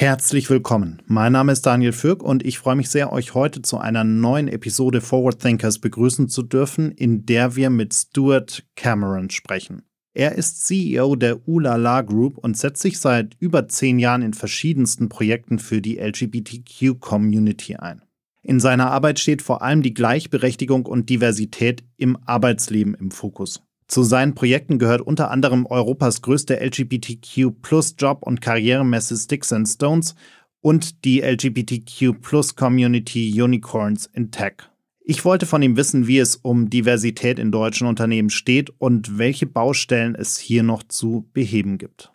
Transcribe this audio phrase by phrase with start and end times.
[0.00, 1.02] Herzlich willkommen.
[1.04, 4.48] Mein Name ist Daniel Fürk und ich freue mich sehr, euch heute zu einer neuen
[4.48, 9.82] Episode Forward Thinkers begrüßen zu dürfen, in der wir mit Stuart Cameron sprechen.
[10.14, 15.10] Er ist CEO der Ulala Group und setzt sich seit über zehn Jahren in verschiedensten
[15.10, 18.00] Projekten für die LGBTQ-Community ein.
[18.42, 23.62] In seiner Arbeit steht vor allem die Gleichberechtigung und Diversität im Arbeitsleben im Fokus.
[23.90, 30.14] Zu seinen Projekten gehört unter anderem Europas größte LGBTQ-Plus-Job- und Karrieremesse Sticks and Stones
[30.60, 34.58] und die LGBTQ-Plus-Community Unicorns in Tech.
[35.00, 39.46] Ich wollte von ihm wissen, wie es um Diversität in deutschen Unternehmen steht und welche
[39.46, 42.12] Baustellen es hier noch zu beheben gibt.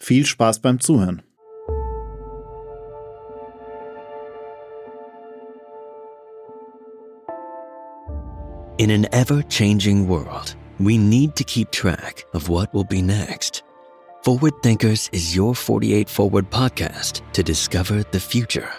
[0.00, 1.22] Viel Spaß beim Zuhören.
[8.76, 13.62] In an ever-changing world we need to keep track of what will be next.
[14.24, 18.70] Forward Thinkers is your 48 Forward podcast to discover the future.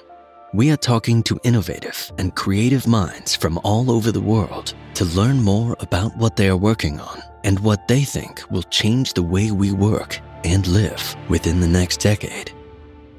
[0.54, 5.42] We are talking to innovative and creative minds from all over the world to learn
[5.42, 9.52] more about what they are working on and what they think will change the way
[9.52, 12.52] we work and live within the next decade.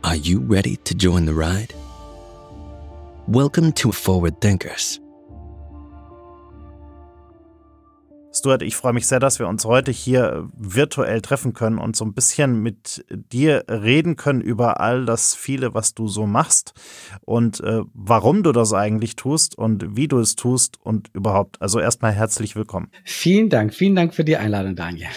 [0.02, 1.74] Are you ready to join the ride?
[3.26, 5.00] Welcome to Forward Thinkers
[8.34, 12.04] Stuart, ich freue mich sehr, dass wir uns heute hier virtuell treffen können und so
[12.04, 16.74] ein bisschen mit dir reden können über all das viele, was du so machst
[17.20, 21.62] und äh, warum du das eigentlich tust und wie du es tust und überhaupt.
[21.62, 22.90] Also erstmal herzlich willkommen.
[23.04, 25.10] Vielen Dank, vielen Dank für die Einladung, Daniel.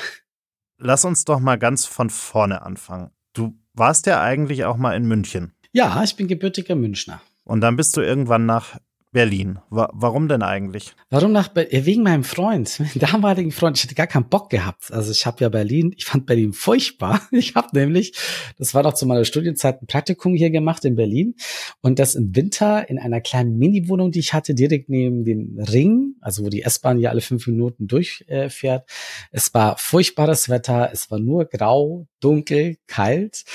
[0.77, 3.09] Lass uns doch mal ganz von vorne anfangen.
[3.33, 5.53] Du warst ja eigentlich auch mal in München.
[5.71, 7.19] Ja, ich bin gebürtiger Münchner.
[7.43, 8.77] Und dann bist du irgendwann nach
[9.17, 9.57] Berlin.
[9.71, 10.93] Wa warum denn eigentlich?
[11.09, 13.75] Warum nach Be wegen meinem Freund, meinem damaligen Freund.
[13.75, 14.93] Ich hatte gar keinen Bock gehabt.
[14.93, 17.21] Also ich habe ja Berlin, ich fand Berlin furchtbar.
[17.31, 18.13] Ich habe nämlich,
[18.59, 21.33] das war noch zu meiner Studienzeit, ein Praktikum hier gemacht in Berlin
[21.81, 26.13] und das im Winter in einer kleinen Mini-Wohnung, die ich hatte, direkt neben dem Ring,
[26.21, 28.83] also wo die S-Bahn ja alle fünf Minuten durchfährt.
[28.83, 28.93] Äh,
[29.31, 33.45] es war furchtbares Wetter, es war nur grau, dunkel, kalt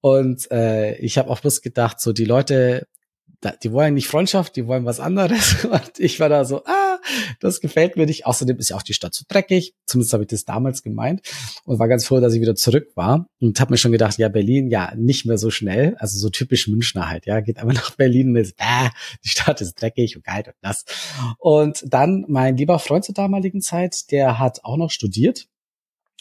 [0.00, 2.86] und äh, ich habe auch bloß gedacht, so die Leute
[3.62, 5.64] die wollen nicht Freundschaft, die wollen was anderes.
[5.70, 6.98] Und ich war da so, ah,
[7.40, 8.26] das gefällt mir nicht.
[8.26, 9.74] Außerdem ist ja auch die Stadt zu so dreckig.
[9.86, 11.22] Zumindest habe ich das damals gemeint
[11.64, 14.28] und war ganz froh, dass ich wieder zurück war und habe mir schon gedacht, ja,
[14.28, 15.96] Berlin, ja, nicht mehr so schnell.
[15.98, 18.90] Also so typisch Münchner halt, ja, geht aber nach Berlin und ist, ah,
[19.24, 20.84] die Stadt ist dreckig und geil und das.
[21.38, 25.48] Und dann mein lieber Freund zur damaligen Zeit, der hat auch noch studiert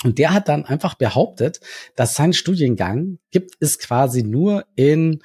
[0.03, 1.59] und der hat dann einfach behauptet,
[1.96, 5.22] dass sein Studiengang gibt es quasi nur in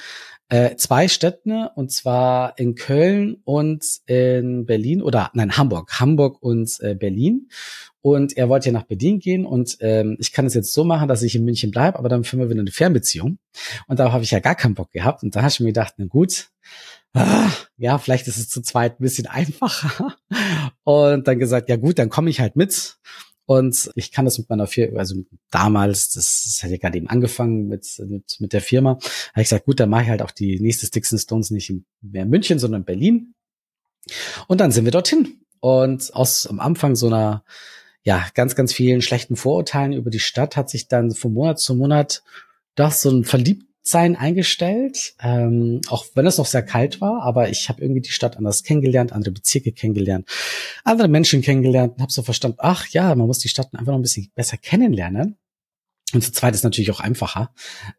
[0.55, 6.79] äh, zwei Städte, und zwar in Köln und in Berlin, oder nein, Hamburg, Hamburg und
[6.79, 7.49] äh, Berlin.
[8.03, 11.09] Und er wollte ja nach Berlin gehen und ähm, ich kann es jetzt so machen,
[11.09, 13.39] dass ich in München bleibe, aber dann führen wir wieder eine Fernbeziehung.
[13.89, 15.25] Und da habe ich ja gar keinen Bock gehabt.
[15.25, 16.51] Und da habe ich mir gedacht, na gut,
[17.15, 20.15] ah, ja, vielleicht ist es zu zweit ein bisschen einfacher.
[20.85, 22.99] Und dann gesagt, ja gut, dann komme ich halt mit.
[23.47, 25.17] Und ich kann das mit meiner Firma, also
[25.51, 29.49] damals, das, das hat ja gerade eben angefangen mit, mit, mit der Firma, habe ich
[29.49, 32.31] gesagt, gut, dann mache ich halt auch die nächste Sticks and Stones nicht mehr in
[32.31, 33.35] München, sondern in Berlin.
[34.49, 35.41] Und dann sind wir dorthin.
[35.61, 37.45] Und aus am Anfang so einer,
[38.03, 41.75] ja, ganz, ganz vielen schlechten Vorurteilen über die Stadt hat sich dann von Monat zu
[41.75, 42.23] Monat
[42.75, 47.51] doch so ein verliebt sein eingestellt, ähm, auch wenn es noch sehr kalt war, aber
[47.51, 50.27] ich habe irgendwie die Stadt anders kennengelernt, andere Bezirke kennengelernt,
[50.85, 53.99] andere Menschen kennengelernt und habe so verstanden, ach ja, man muss die Stadt einfach noch
[53.99, 55.37] ein bisschen besser kennenlernen.
[56.15, 57.53] Und zu zweit ist natürlich auch einfacher.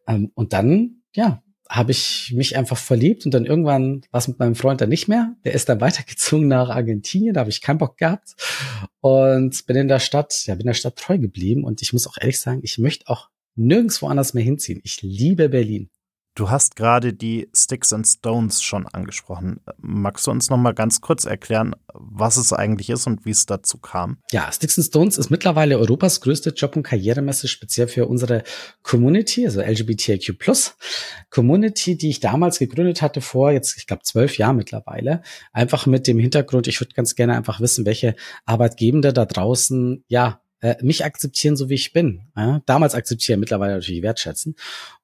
[0.08, 4.38] Ähm, und dann, ja, habe ich mich einfach verliebt und dann irgendwann war es mit
[4.38, 5.36] meinem Freund dann nicht mehr.
[5.44, 8.34] Der ist dann weitergezogen nach Argentinien, da habe ich keinen Bock gehabt
[9.00, 12.16] und bin in der Stadt, ja, bin der Stadt treu geblieben und ich muss auch
[12.20, 14.80] ehrlich sagen, ich möchte auch nirgendwo anders mehr hinziehen.
[14.84, 15.90] Ich liebe Berlin.
[16.36, 19.60] Du hast gerade die Sticks and Stones schon angesprochen.
[19.78, 23.46] Magst du uns noch mal ganz kurz erklären, was es eigentlich ist und wie es
[23.46, 24.18] dazu kam?
[24.30, 28.44] Ja, Sticks and Stones ist mittlerweile Europas größte Job- und Karrieremesse, speziell für unsere
[28.82, 30.36] Community, also LGBTIQ+
[31.30, 35.22] Community, die ich damals gegründet hatte vor jetzt, ich glaube, zwölf Jahren mittlerweile.
[35.54, 38.14] Einfach mit dem Hintergrund, ich würde ganz gerne einfach wissen, welche
[38.44, 42.22] Arbeitgebende da draußen ja äh, mich akzeptieren, so wie ich bin.
[42.36, 42.62] Ja?
[42.66, 44.56] Damals akzeptieren, mittlerweile natürlich wertschätzen.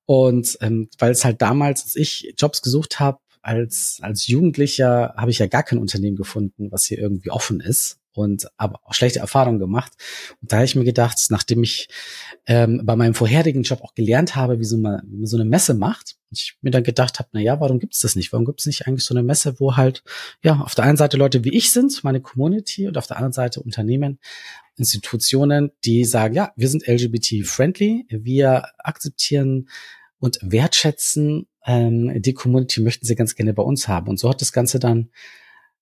[0.06, 5.30] Und ähm, weil es halt damals, als ich Jobs gesucht habe, als, als Jugendlicher habe
[5.30, 9.18] ich ja gar kein Unternehmen gefunden, was hier irgendwie offen ist und aber auch schlechte
[9.18, 9.92] Erfahrungen gemacht.
[10.40, 11.88] Und da habe ich mir gedacht, nachdem ich
[12.46, 15.74] ähm, bei meinem vorherigen Job auch gelernt habe, wie so, eine, wie so eine Messe
[15.74, 18.32] macht, ich mir dann gedacht habe, na ja, warum gibt's das nicht?
[18.32, 20.02] Warum gibt's nicht eigentlich so eine Messe, wo halt
[20.42, 23.34] ja auf der einen Seite Leute wie ich sind, meine Community, und auf der anderen
[23.34, 24.18] Seite Unternehmen,
[24.76, 29.68] Institutionen, die sagen, ja, wir sind LGBT-friendly, wir akzeptieren
[30.18, 34.08] und wertschätzen ähm, die Community möchten sie ganz gerne bei uns haben.
[34.08, 35.10] Und so hat das Ganze dann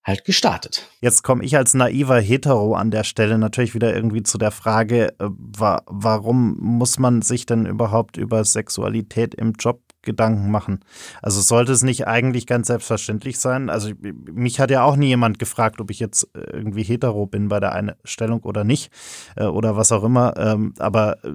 [0.03, 0.87] halt gestartet.
[0.99, 5.09] Jetzt komme ich als naiver Hetero an der Stelle natürlich wieder irgendwie zu der Frage,
[5.19, 10.79] äh, wa warum muss man sich denn überhaupt über Sexualität im Job Gedanken machen.
[11.21, 13.69] Also sollte es nicht eigentlich ganz selbstverständlich sein?
[13.69, 17.49] Also mich hat ja auch nie jemand gefragt, ob ich jetzt äh, irgendwie hetero bin
[17.49, 18.91] bei der Einstellung oder nicht
[19.35, 20.35] äh, oder was auch immer.
[20.37, 21.33] Ähm, aber äh,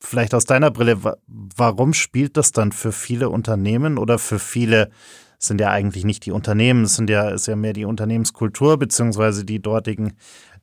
[0.00, 4.90] vielleicht aus deiner Brille, warum spielt das dann für viele Unternehmen oder für viele
[5.38, 9.44] sind ja eigentlich nicht die Unternehmen, es sind ja, ist ja mehr die Unternehmenskultur beziehungsweise
[9.44, 10.14] die dortigen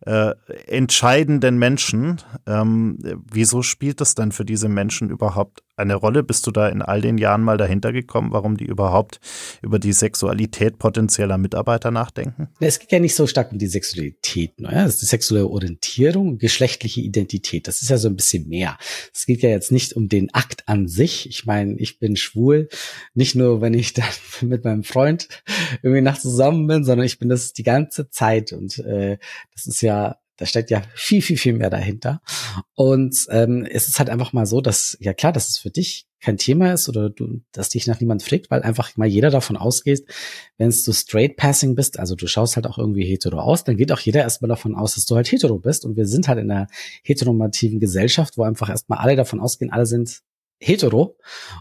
[0.02, 0.32] äh,
[0.68, 2.22] entscheidenden Menschen.
[2.46, 2.98] Ähm,
[3.32, 6.24] wieso spielt das dann für diese Menschen überhaupt eine Rolle?
[6.24, 9.20] Bist du da in all den Jahren mal dahinter gekommen, warum die überhaupt
[9.62, 12.50] über die Sexualität potenzieller Mitarbeiter nachdenken?
[12.60, 14.60] Es geht ja nicht so stark um die Sexualität.
[14.60, 14.70] Ne?
[14.72, 17.68] Das ist die sexuelle Orientierung, geschlechtliche Identität.
[17.68, 18.78] Das ist ja so ein bisschen mehr.
[19.14, 21.28] Es geht ja jetzt nicht um den Akt an sich.
[21.30, 22.70] Ich meine, ich bin schwul,
[23.14, 24.06] nicht nur, wenn ich dann
[24.42, 25.28] mit meinem Freund
[25.82, 28.54] irgendwie nachts zusammen bin, sondern ich bin das die ganze Zeit.
[28.54, 29.18] Und äh,
[29.54, 32.22] das ist ja da steckt ja viel, viel, viel mehr dahinter.
[32.74, 36.08] Und ähm, es ist halt einfach mal so, dass, ja klar, dass es für dich
[36.20, 39.58] kein Thema ist oder du, dass dich nach niemand fragt, weil einfach mal jeder davon
[39.58, 40.06] ausgeht,
[40.58, 43.92] wenn du straight passing bist, also du schaust halt auch irgendwie hetero aus, dann geht
[43.92, 45.86] auch jeder erstmal davon aus, dass du halt hetero bist.
[45.86, 46.68] Und wir sind halt in einer
[47.04, 50.22] heteronormativen Gesellschaft, wo einfach erstmal alle davon ausgehen, alle sind
[50.60, 51.18] hetero.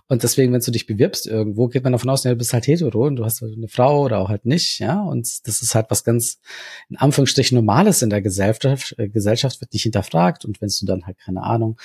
[0.09, 2.67] Und deswegen, wenn du dich bewirbst irgendwo, geht man davon aus, ja, du bist halt
[2.67, 5.03] hetero und du hast halt eine Frau oder auch halt nicht, ja.
[5.03, 6.39] Und das ist halt was ganz,
[6.89, 8.95] in Anführungsstrichen, Normales in der Gesellschaft.
[8.99, 10.45] Äh, Gesellschaft wird nicht hinterfragt.
[10.45, 11.79] Und wenn du dann halt, keine Ahnung,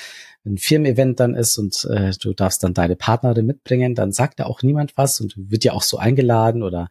[0.45, 4.45] ein Firmen-Event dann ist und äh, du darfst dann deine Partnerin mitbringen, dann sagt da
[4.45, 6.89] auch niemand was und wird ja auch so eingeladen oder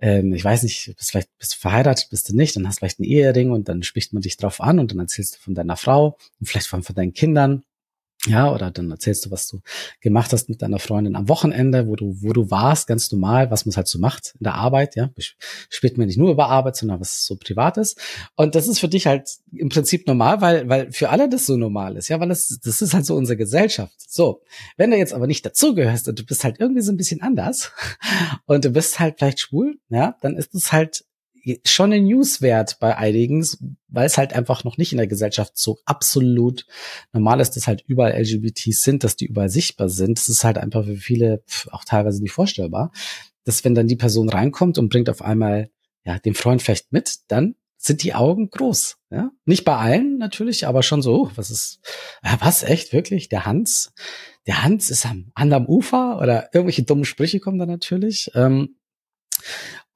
[0.00, 2.78] ähm, ich weiß nicht, bist vielleicht bist du verheiratet, bist du nicht, dann hast du
[2.80, 5.54] vielleicht einen Ehering und dann spricht man dich drauf an und dann erzählst du von
[5.54, 7.62] deiner Frau und vielleicht von deinen Kindern
[8.26, 9.60] ja, oder dann erzählst du, was du
[10.00, 13.66] gemacht hast mit deiner Freundin am Wochenende, wo du, wo du warst, ganz normal, was
[13.66, 15.10] man halt so macht in der Arbeit, ja.
[15.68, 17.98] Spielt mir nicht nur über Arbeit, sondern was so privat ist.
[18.34, 21.56] Und das ist für dich halt im Prinzip normal, weil, weil für alle das so
[21.56, 23.94] normal ist, ja, weil das, das ist halt so unsere Gesellschaft.
[23.98, 24.42] So.
[24.76, 27.72] Wenn du jetzt aber nicht dazugehörst und du bist halt irgendwie so ein bisschen anders
[28.46, 31.04] und du bist halt vielleicht schwul, ja, dann ist es halt
[31.64, 33.46] schon ein Newswert bei einigen,
[33.88, 36.66] weil es halt einfach noch nicht in der Gesellschaft so absolut
[37.12, 40.18] normal ist, dass halt überall LGBTs sind, dass die überall sichtbar sind.
[40.18, 42.92] Das ist halt einfach für viele auch teilweise nicht vorstellbar,
[43.44, 45.70] dass wenn dann die Person reinkommt und bringt auf einmal
[46.04, 48.96] ja den Freund vielleicht mit, dann sind die Augen groß.
[49.10, 49.30] Ja?
[49.44, 51.30] Nicht bei allen natürlich, aber schon so.
[51.36, 51.80] Was ist,
[52.24, 53.28] ja, was echt wirklich?
[53.28, 53.92] Der Hans,
[54.46, 58.30] der Hans ist am anderen Ufer oder irgendwelche dummen Sprüche kommen da natürlich.
[58.34, 58.76] Ähm,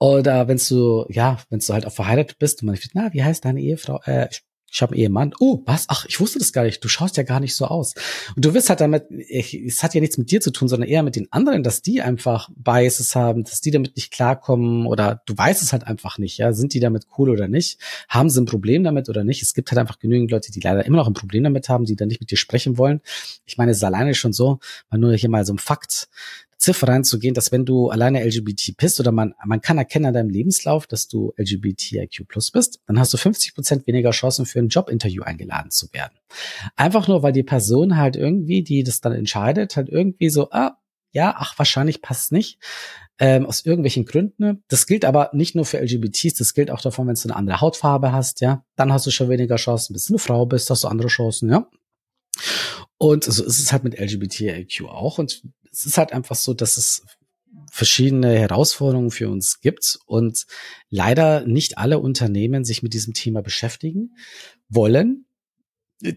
[0.00, 3.23] oder wenn du, ja, wenn du halt auch verheiratet bist und man fragt, na, wie
[3.23, 4.00] heißt deine Ehefrau?
[4.05, 4.29] Äh,
[4.73, 5.35] ich habe einen Ehemann.
[5.41, 5.87] Oh, was?
[5.88, 6.82] Ach, ich wusste das gar nicht.
[6.82, 7.94] Du schaust ja gar nicht so aus.
[8.37, 10.88] Und du wirst halt damit, ich, es hat ja nichts mit dir zu tun, sondern
[10.88, 15.23] eher mit den anderen, dass die einfach Biases haben, dass die damit nicht klarkommen oder
[15.26, 16.38] du weißt es halt einfach nicht.
[16.38, 17.81] Ja, sind die damit cool oder nicht?
[18.08, 19.43] Haben sie ein Problem damit oder nicht?
[19.43, 21.97] Es gibt halt einfach genügend Leute, die leider immer noch ein Problem damit haben, die
[21.97, 23.00] dann nicht mit dir sprechen wollen.
[23.44, 26.08] Ich meine, es ist alleine schon so, mal nur hier mal so ein Fakt.
[26.60, 30.28] Ziffer reinzugehen, dass wenn du alleine LGBT bist oder man, man kann erkennen an deinem
[30.28, 34.68] Lebenslauf, dass du LGBTIQ plus bist, dann hast du 50 Prozent weniger Chancen für ein
[34.68, 36.12] Jobinterview eingeladen zu werden.
[36.76, 40.76] Einfach nur, weil die Person halt irgendwie, die das dann entscheidet, halt irgendwie so, ah,
[41.12, 42.58] ja, ach, wahrscheinlich passt nicht.
[43.18, 44.62] Ähm, aus irgendwelchen Gründen.
[44.68, 47.61] Das gilt aber nicht nur für LGBTs, das gilt auch davon, wenn du eine andere
[47.61, 49.94] Hautfarbe hast, ja, dann hast du schon weniger Chancen.
[49.94, 51.66] Wenn du eine Frau bist, hast du andere Chancen, ja.
[53.02, 55.16] Und so ist es halt mit LGBTIQ auch.
[55.16, 55.42] Und
[55.73, 57.02] es ist halt einfach so, dass es
[57.73, 60.45] verschiedene Herausforderungen für uns gibt und
[60.90, 64.16] leider nicht alle Unternehmen sich mit diesem Thema beschäftigen
[64.69, 65.25] wollen.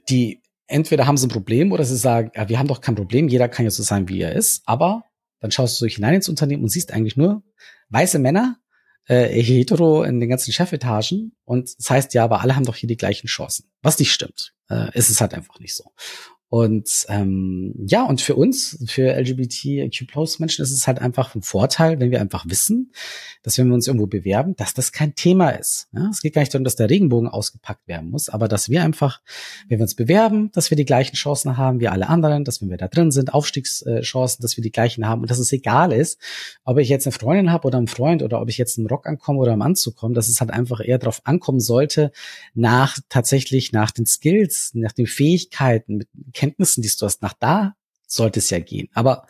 [0.10, 3.30] Die entweder haben sie ein Problem oder sie sagen, ja, wir haben doch kein Problem,
[3.30, 5.06] jeder kann ja so sein, wie er ist, aber
[5.40, 7.44] dann schaust du hinein ins Unternehmen und siehst eigentlich nur
[7.92, 8.58] weiße Männer,
[9.06, 12.88] äh, hetero in den ganzen Chefetagen und das heißt ja, aber alle haben doch hier
[12.88, 13.72] die gleichen Chancen.
[13.82, 14.54] Was nicht stimmt.
[14.70, 15.86] Äh, ist es halt einfach nicht so.
[16.54, 22.12] Und ähm, ja, und für uns, für LGBTQ-Plus-Menschen ist es halt einfach ein Vorteil, wenn
[22.12, 22.92] wir einfach wissen,
[23.42, 25.88] dass wenn wir uns irgendwo bewerben, dass das kein Thema ist.
[25.94, 28.84] Ja, es geht gar nicht darum, dass der Regenbogen ausgepackt werden muss, aber dass wir
[28.84, 29.22] einfach,
[29.68, 32.70] wenn wir uns bewerben, dass wir die gleichen Chancen haben wie alle anderen, dass wenn
[32.70, 36.20] wir da drin sind, Aufstiegschancen, dass wir die gleichen haben und dass es egal ist,
[36.66, 39.08] ob ich jetzt eine Freundin habe oder einen Freund oder ob ich jetzt im Rock
[39.08, 42.12] ankomme oder im Anzug komme, dass es halt einfach eher darauf ankommen sollte,
[42.54, 46.10] nach tatsächlich nach den Skills, nach den Fähigkeiten, mit
[46.44, 48.90] Kenntnissen, die du hast, nach da sollte es ja gehen.
[48.94, 49.28] Aber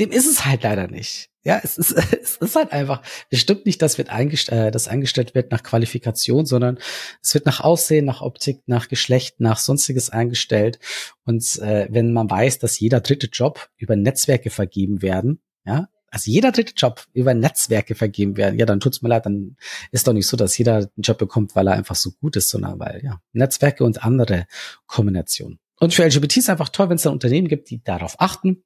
[0.00, 1.30] dem ist es halt leider nicht.
[1.44, 3.00] Ja, es ist, es ist halt einfach,
[3.30, 6.78] es stimmt nicht, dass wird eingest äh, das eingestellt wird nach Qualifikation, sondern
[7.22, 10.80] es wird nach Aussehen, nach Optik, nach Geschlecht, nach sonstiges eingestellt.
[11.24, 16.28] Und äh, wenn man weiß, dass jeder dritte Job über Netzwerke vergeben werden, ja, also
[16.28, 19.56] jeder dritte Job über Netzwerke vergeben werden, ja, dann tut's mir leid, dann
[19.92, 22.48] ist doch nicht so, dass jeder einen Job bekommt, weil er einfach so gut ist,
[22.48, 24.46] sondern weil, ja, Netzwerke und andere
[24.86, 25.60] Kombinationen.
[25.80, 28.62] Und für LGBT ist einfach toll, wenn es da Unternehmen gibt, die darauf achten,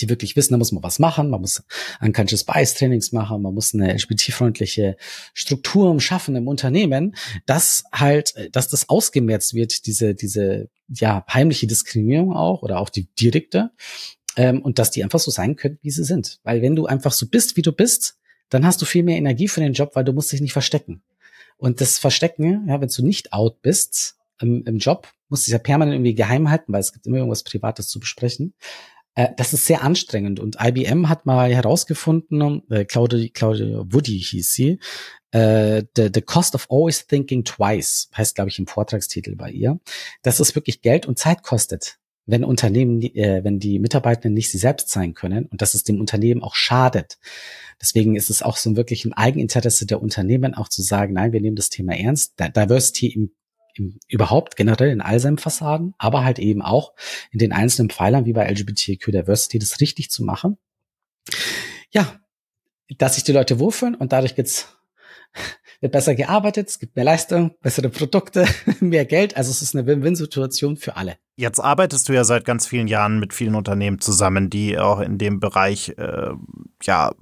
[0.00, 1.62] die wirklich wissen, da muss man was machen, man muss
[2.00, 4.96] Unconscious Bias Trainings machen, man muss eine LGBT-freundliche
[5.34, 7.14] Struktur schaffen im Unternehmen,
[7.46, 13.06] dass halt, dass das ausgemerzt wird, diese, diese, ja, heimliche Diskriminierung auch oder auch die
[13.14, 13.70] direkte,
[14.36, 16.40] ähm, und dass die einfach so sein können, wie sie sind.
[16.42, 18.18] Weil wenn du einfach so bist, wie du bist,
[18.48, 21.02] dann hast du viel mehr Energie für den Job, weil du musst dich nicht verstecken.
[21.56, 25.52] Und das Verstecken, ja, wenn du nicht out bist im, im Job, musst du es
[25.52, 28.54] ja permanent irgendwie geheim halten, weil es gibt immer irgendwas Privates zu besprechen.
[29.16, 30.38] Äh, das ist sehr anstrengend.
[30.38, 34.78] Und IBM hat mal herausgefunden, äh, Claudia, Claudia Woody hieß sie,
[35.32, 39.80] äh, the, the Cost of Always Thinking Twice, heißt, glaube ich, im Vortragstitel bei ihr,
[40.22, 44.58] dass es wirklich Geld und Zeit kostet, wenn Unternehmen, äh, wenn die Mitarbeitenden nicht sie
[44.58, 47.18] selbst sein können und dass es dem Unternehmen auch schadet.
[47.80, 51.40] Deswegen ist es auch so wirklich im Eigeninteresse der Unternehmen auch zu sagen, nein, wir
[51.40, 52.34] nehmen das Thema ernst.
[52.38, 53.32] Diversity im,
[53.74, 56.94] im, überhaupt generell in all seinen Fassaden, aber halt eben auch
[57.30, 60.58] in den einzelnen Pfeilern wie bei LGBTQ Diversity das richtig zu machen.
[61.90, 62.20] Ja,
[62.98, 64.68] dass sich die Leute wohlfühlen und dadurch geht's
[65.80, 68.46] wird besser gearbeitet, es gibt mehr Leistung, bessere Produkte,
[68.80, 69.36] mehr Geld.
[69.36, 71.16] Also es ist eine Win-Win-Situation für alle.
[71.36, 75.18] Jetzt arbeitest du ja seit ganz vielen Jahren mit vielen Unternehmen zusammen, die auch in
[75.18, 76.30] dem Bereich äh,
[76.82, 77.12] ja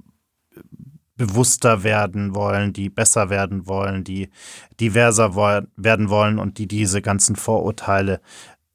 [1.15, 4.29] bewusster werden wollen, die besser werden wollen, die
[4.79, 8.19] diverser werden wollen und die diese ganzen Vorurteile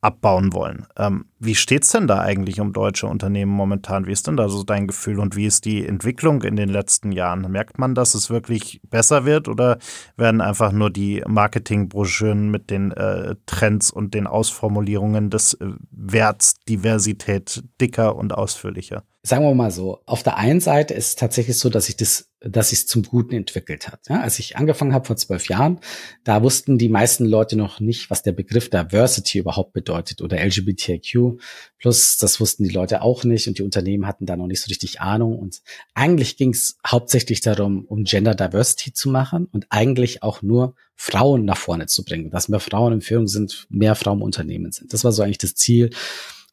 [0.01, 0.87] abbauen wollen.
[0.97, 4.07] Ähm, wie steht's denn da eigentlich um deutsche Unternehmen momentan?
[4.07, 7.11] Wie ist denn da so dein Gefühl und wie ist die Entwicklung in den letzten
[7.11, 7.51] Jahren?
[7.51, 9.79] Merkt man, dass es wirklich besser wird oder
[10.17, 16.55] werden einfach nur die Marketingbroschüren mit den äh, Trends und den Ausformulierungen des äh, Werts
[16.69, 19.03] Diversität dicker und ausführlicher?
[19.29, 22.31] Sagen wir mal so, auf der einen Seite ist es tatsächlich so, dass sich das
[22.41, 24.09] dass sich zum Guten entwickelt hat.
[24.09, 25.81] Ja, als ich angefangen habe vor zwölf Jahren,
[26.23, 31.41] da wussten die meisten Leute noch nicht, was der Begriff Diversity überhaupt bedeutet oder LGBTQ.
[31.79, 34.69] Plus, das wussten die Leute auch nicht und die Unternehmen hatten da noch nicht so
[34.69, 35.37] richtig Ahnung.
[35.37, 35.63] Und
[35.95, 41.45] eigentlich ging es hauptsächlich darum, um Gender Diversity zu machen und eigentlich auch nur Frauen
[41.45, 44.93] nach vorne zu bringen, dass mehr Frauen in Führung sind, mehr Frauen im Unternehmen sind.
[44.93, 45.91] Das war so eigentlich das Ziel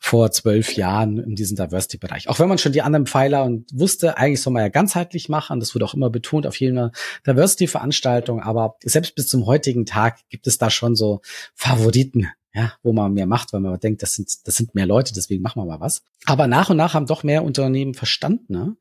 [0.05, 2.29] vor zwölf Jahren in diesem Diversity-Bereich.
[2.29, 5.59] Auch wenn man schon die anderen Pfeiler und wusste, eigentlich soll man ja ganzheitlich machen,
[5.59, 6.91] das wurde auch immer betont auf jeder
[7.25, 11.21] Diversity-Veranstaltung, aber selbst bis zum heutigen Tag gibt es da schon so
[11.55, 15.11] Favoriten, ja, wo man mehr macht, weil man denkt, das sind, das sind mehr Leute,
[15.11, 16.03] deswegen machen wir mal was.
[16.27, 18.75] Aber nach und nach haben doch mehr Unternehmen verstanden, ne,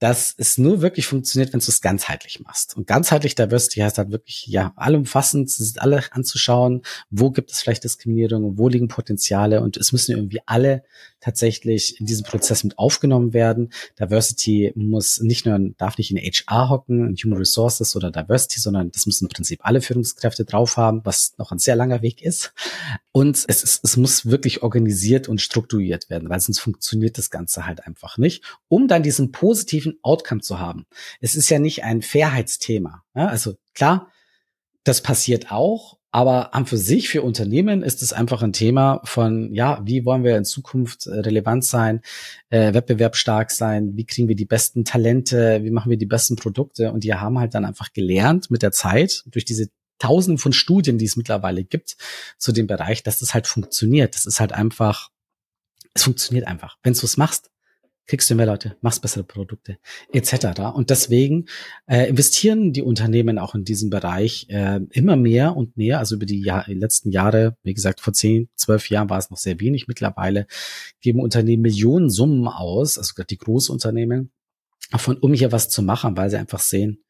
[0.00, 2.74] dass es nur wirklich funktioniert, wenn du es ganzheitlich machst.
[2.74, 8.56] Und ganzheitlich Diversity heißt halt wirklich, ja, allumfassend, alle anzuschauen, wo gibt es vielleicht Diskriminierung,
[8.56, 10.82] wo liegen Potenziale und es müssen irgendwie alle
[11.20, 13.72] tatsächlich in diesem Prozess mit aufgenommen werden.
[13.98, 18.90] Diversity muss nicht nur, darf nicht in HR hocken, in Human Resources oder Diversity, sondern
[18.90, 22.52] das müssen im Prinzip alle Führungskräfte drauf haben, was noch ein sehr langer Weg ist.
[23.12, 27.66] Und es, ist, es muss wirklich organisiert und strukturiert werden, weil sonst funktioniert das Ganze
[27.66, 30.86] halt einfach nicht, um dann diesen positiven positiven Outcome zu haben.
[31.20, 33.04] Es ist ja nicht ein Fairheitsthema.
[33.14, 33.26] Ja?
[33.26, 34.10] Also klar,
[34.84, 39.54] das passiert auch, aber an für sich für Unternehmen ist es einfach ein Thema von,
[39.54, 42.00] ja, wie wollen wir in Zukunft äh, relevant sein,
[42.50, 46.92] äh, wettbewerbsstark sein, wie kriegen wir die besten Talente, wie machen wir die besten Produkte
[46.92, 49.68] und die haben halt dann einfach gelernt mit der Zeit, durch diese
[50.00, 51.96] Tausenden von Studien, die es mittlerweile gibt
[52.38, 54.14] zu dem Bereich, dass das halt funktioniert.
[54.14, 55.10] Das ist halt einfach,
[55.94, 56.78] es funktioniert einfach.
[56.82, 57.50] Wenn du es machst,
[58.10, 59.78] kriegst du mehr Leute, machst bessere Produkte
[60.12, 60.60] etc.
[60.74, 61.46] Und deswegen
[61.86, 66.00] äh, investieren die Unternehmen auch in diesem Bereich äh, immer mehr und mehr.
[66.00, 69.38] Also über die Jahr, letzten Jahre, wie gesagt, vor zehn, zwölf Jahren war es noch
[69.38, 69.86] sehr wenig.
[69.86, 70.48] Mittlerweile
[71.00, 74.32] geben Unternehmen Millionen Summen aus, also gerade die Großunternehmen,
[74.90, 77.04] davon, um hier was zu machen, weil sie einfach sehen,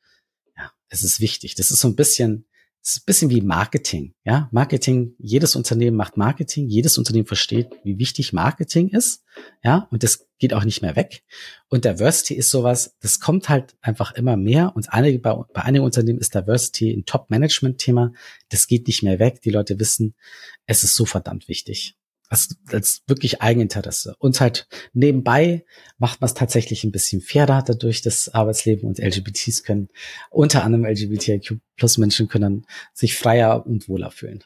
[0.54, 1.54] ja, es ist wichtig.
[1.54, 2.44] Das ist so ein bisschen
[2.82, 4.14] es ist ein bisschen wie Marketing.
[4.24, 9.22] Ja, Marketing, jedes Unternehmen macht Marketing, jedes Unternehmen versteht, wie wichtig Marketing ist.
[9.62, 11.22] Ja, und das geht auch nicht mehr weg.
[11.68, 14.72] Und Diversity ist sowas, das kommt halt einfach immer mehr.
[14.74, 18.12] Und einige, bei, bei einigen Unternehmen ist Diversity ein Top-Management-Thema.
[18.48, 19.42] Das geht nicht mehr weg.
[19.42, 20.14] Die Leute wissen,
[20.66, 21.96] es ist so verdammt wichtig
[22.30, 24.14] als, als wirklich Eigeninteresse.
[24.18, 25.64] Und halt nebenbei
[25.98, 29.88] macht man es tatsächlich ein bisschen fairer dadurch, das Arbeitsleben und LGBTs können,
[30.30, 34.44] unter anderem LGBTIQ plus Menschen können sich freier und wohler fühlen.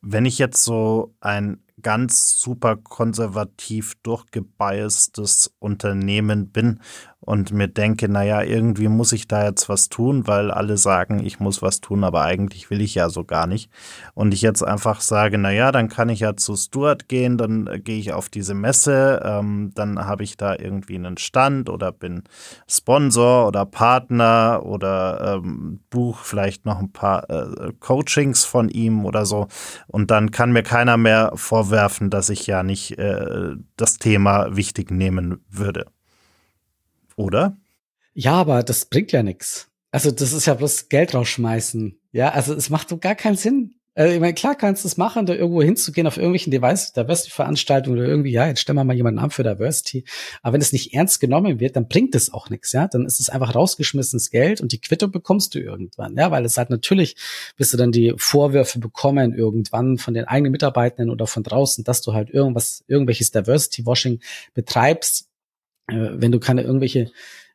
[0.00, 6.80] Wenn ich jetzt so ein ganz super konservativ durchgebiastes Unternehmen bin
[7.24, 11.38] und mir denke, naja, irgendwie muss ich da jetzt was tun, weil alle sagen, ich
[11.38, 13.70] muss was tun, aber eigentlich will ich ja so gar nicht.
[14.14, 17.78] Und ich jetzt einfach sage, naja, dann kann ich ja zu Stuart gehen, dann äh,
[17.78, 22.24] gehe ich auf diese Messe, ähm, dann habe ich da irgendwie einen Stand oder bin
[22.66, 29.26] Sponsor oder Partner oder ähm, buch vielleicht noch ein paar äh, Coachings von ihm oder
[29.26, 29.46] so.
[29.86, 31.30] Und dann kann mir keiner mehr
[31.62, 35.86] vorwerfen, dass ich ja nicht äh, das Thema wichtig nehmen würde.
[37.16, 37.56] Oder?
[38.14, 39.68] Ja, aber das bringt ja nichts.
[39.90, 41.98] Also das ist ja bloß Geld rausschmeißen.
[42.12, 43.74] Ja, also es macht so gar keinen Sinn.
[43.94, 47.98] Also, ich meine, klar kannst du es machen, da irgendwo hinzugehen auf irgendwelchen Device, Diversity-Veranstaltungen
[47.98, 50.06] oder irgendwie, ja, jetzt stellen wir mal jemanden an für Diversity.
[50.40, 52.88] Aber wenn es nicht ernst genommen wird, dann bringt es auch nichts, ja.
[52.88, 56.56] Dann ist es einfach rausgeschmissenes Geld und die Quittung bekommst du irgendwann, ja, weil es
[56.56, 57.16] halt natürlich,
[57.58, 62.00] wirst du dann die Vorwürfe bekommen irgendwann von den eigenen Mitarbeitenden oder von draußen, dass
[62.00, 64.20] du halt irgendwas, irgendwelches Diversity-Washing
[64.54, 65.28] betreibst,
[65.88, 67.10] äh, wenn du keine irgendwelche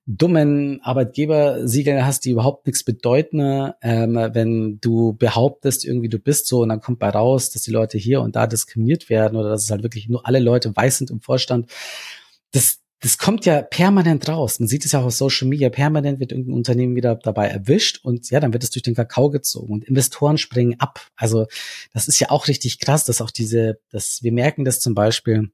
[0.08, 6.62] dummen Arbeitgebersiegel hast, die überhaupt nichts bedeuten, ähm, wenn du behauptest, irgendwie du bist so
[6.62, 9.66] und dann kommt bei raus, dass die Leute hier und da diskriminiert werden oder dass
[9.66, 11.70] es halt wirklich nur alle Leute weiß sind im Vorstand.
[12.52, 14.62] Das, das kommt ja permanent raus.
[14.62, 15.70] Man sieht es ja auch auf Social Media.
[15.70, 19.30] Permanent wird irgendein Unternehmen wieder dabei erwischt und ja, dann wird es durch den Kakao
[19.30, 21.06] gezogen und Investoren springen ab.
[21.18, 21.48] Also
[21.94, 25.52] das ist ja auch richtig krass, dass auch diese, dass wir merken das zum Beispiel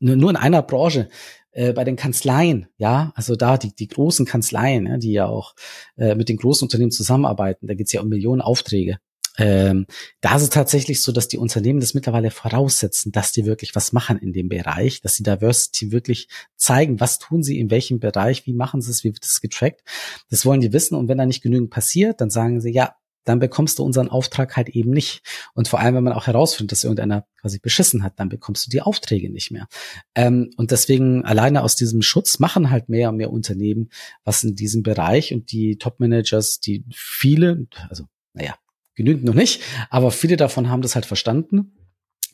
[0.00, 1.10] nur, nur in einer Branche
[1.58, 5.54] äh, bei den Kanzleien, ja, also da die, die großen Kanzleien, ja, die ja auch
[5.96, 8.98] äh, mit den großen Unternehmen zusammenarbeiten, da geht's ja um Millionen Aufträge.
[9.38, 9.86] Ähm,
[10.20, 13.92] da ist es tatsächlich so, dass die Unternehmen das mittlerweile voraussetzen, dass die wirklich was
[13.92, 18.46] machen in dem Bereich, dass die Diversity wirklich zeigen, was tun sie in welchem Bereich,
[18.46, 19.82] wie machen sie es, wie wird es getrackt.
[20.30, 22.94] Das wollen die wissen und wenn da nicht genügend passiert, dann sagen sie, ja,
[23.28, 25.22] dann bekommst du unseren Auftrag halt eben nicht.
[25.54, 28.70] Und vor allem, wenn man auch herausfindet, dass irgendeiner quasi beschissen hat, dann bekommst du
[28.70, 29.68] die Aufträge nicht mehr.
[30.14, 33.90] Ähm, und deswegen alleine aus diesem Schutz machen halt mehr und mehr Unternehmen
[34.24, 38.54] was in diesem Bereich und die Top-Managers, die viele, also naja,
[38.94, 41.72] genügend noch nicht, aber viele davon haben das halt verstanden,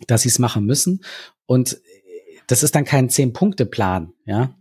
[0.07, 1.05] dass sie es machen müssen.
[1.47, 1.81] Und
[2.47, 4.55] das ist dann kein Zehn-Punkte-Plan, ja,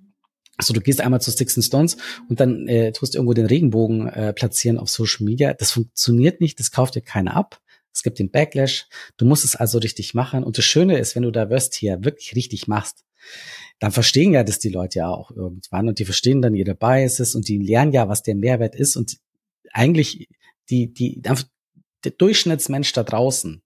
[0.57, 1.97] also du gehst einmal zu Sticks and Stones
[2.29, 5.53] und dann äh, tust irgendwo den Regenbogen äh, platzieren auf Social Media.
[5.53, 7.59] Das funktioniert nicht, das kauft dir keiner ab.
[7.93, 8.87] Es gibt den Backlash.
[9.17, 10.43] Du musst es also richtig machen.
[10.43, 13.03] Und das Schöne ist, wenn du Diversity ja wirklich richtig machst,
[13.79, 17.35] dann verstehen ja das die Leute ja auch irgendwann und die verstehen dann ihre Biases
[17.35, 19.17] und die lernen ja, was der Mehrwert ist und
[19.71, 20.27] eigentlich
[20.69, 23.61] die, die, der Durchschnittsmensch da draußen,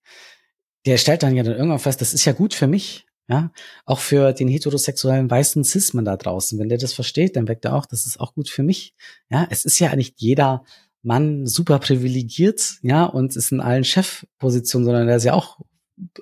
[0.86, 3.07] der stellt dann ja dann irgendwann fest, das ist ja gut für mich.
[3.30, 3.52] Ja,
[3.86, 6.58] auch für den heterosexuellen weißen Cis-Mann da draußen.
[6.60, 8.94] Wenn der das versteht, dann weckt er auch, das ist auch gut für mich.
[9.30, 10.64] Ja, es ist ja nicht jeder
[11.04, 15.60] Mann super privilegiert, ja, und ist in allen Chefpositionen, sondern der ist ja auch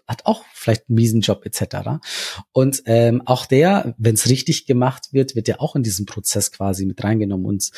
[0.07, 1.99] hat auch vielleicht einen miesen Job etc.
[2.53, 6.51] Und ähm, auch der, wenn es richtig gemacht wird, wird ja auch in diesen Prozess
[6.51, 7.71] quasi mit reingenommen und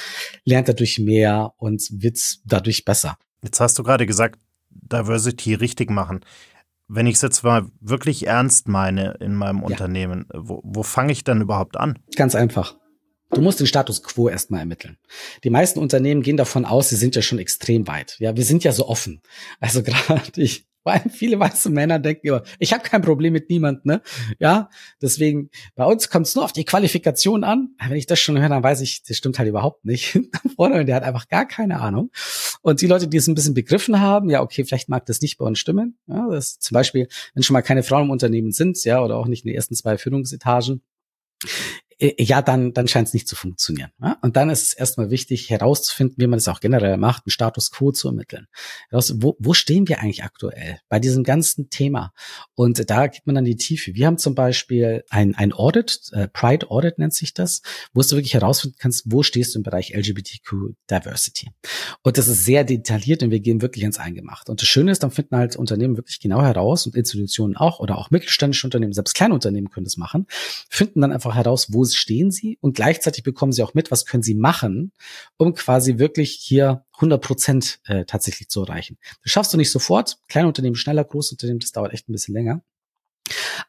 [0.46, 3.18] lernt dadurch mehr und wird dadurch besser.
[3.44, 6.24] Jetzt hast du gerade gesagt, Diversity richtig machen
[6.88, 9.66] wenn ich es jetzt mal wirklich ernst meine in meinem ja.
[9.66, 12.00] Unternehmen, wo, wo fange ich dann überhaupt an?
[12.16, 12.76] Ganz einfach.
[13.32, 14.98] Du musst den Status quo erstmal ermitteln.
[15.44, 18.16] Die meisten Unternehmen gehen davon aus, sie sind ja schon extrem weit.
[18.20, 19.22] Ja, wir sind ja so offen.
[19.60, 23.86] Also gerade ich weil viele weiße Männer denken immer, ich habe kein Problem mit niemand,
[23.86, 24.02] ne?
[24.40, 24.70] Ja,
[25.02, 27.76] deswegen, bei uns kommt es nur auf die Qualifikation an.
[27.86, 30.18] Wenn ich das schon höre, dann weiß ich, das stimmt halt überhaupt nicht.
[30.58, 32.10] Der hat einfach gar keine Ahnung.
[32.62, 35.38] Und die Leute, die es ein bisschen begriffen haben, ja, okay, vielleicht mag das nicht
[35.38, 35.98] bei uns stimmen.
[36.08, 39.28] Ja, das zum Beispiel, wenn schon mal keine Frauen im Unternehmen sind, ja, oder auch
[39.28, 40.82] nicht in den ersten zwei Führungsetagen,
[42.00, 43.92] ja, dann, dann scheint es nicht zu funktionieren.
[44.00, 44.18] Ja?
[44.22, 47.72] Und dann ist es erstmal wichtig, herauszufinden, wie man es auch generell macht, einen Status
[47.72, 48.48] quo zu ermitteln.
[48.92, 52.14] Wo, wo stehen wir eigentlich aktuell bei diesem ganzen Thema?
[52.54, 53.96] Und da gibt man dann die Tiefe.
[53.96, 58.12] Wir haben zum Beispiel ein, ein Audit, äh, Pride Audit nennt sich das, wo du
[58.12, 61.50] wirklich herausfinden kannst, wo stehst du im Bereich LGBTQ Diversity.
[62.04, 64.50] Und das ist sehr detailliert und wir gehen wirklich ins Eingemacht.
[64.50, 67.98] Und das Schöne ist, dann finden halt Unternehmen wirklich genau heraus und Institutionen auch oder
[67.98, 70.28] auch mittelständische Unternehmen, selbst kleine Unternehmen können das machen,
[70.70, 74.24] finden dann einfach heraus, wo stehen sie und gleichzeitig bekommen sie auch mit, was können
[74.24, 74.92] sie machen,
[75.38, 78.98] um quasi wirklich hier 100 Prozent äh, tatsächlich zu erreichen.
[79.24, 80.18] Das schaffst du nicht sofort.
[80.28, 82.62] Kleine Unternehmen schneller, große Unternehmen, das dauert echt ein bisschen länger.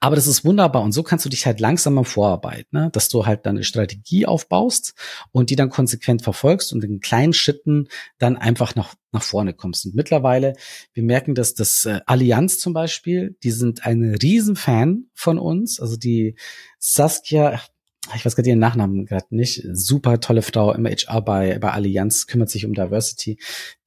[0.01, 2.91] Aber das ist wunderbar und so kannst du dich halt langsamer vorarbeiten, ne?
[2.93, 4.95] dass du halt dann eine Strategie aufbaust
[5.33, 9.87] und die dann konsequent verfolgst und in kleinen Schritten dann einfach nach, nach vorne kommst.
[9.87, 10.55] Und mittlerweile,
[10.93, 15.81] wir merken, dass das äh, Allianz zum Beispiel, die sind ein Riesenfan von uns.
[15.81, 16.37] Also die
[16.79, 17.61] Saskia,
[18.15, 22.27] ich weiß gerade ihren Nachnamen gerade nicht, super tolle Frau im HR bei, bei Allianz,
[22.27, 23.39] kümmert sich um Diversity.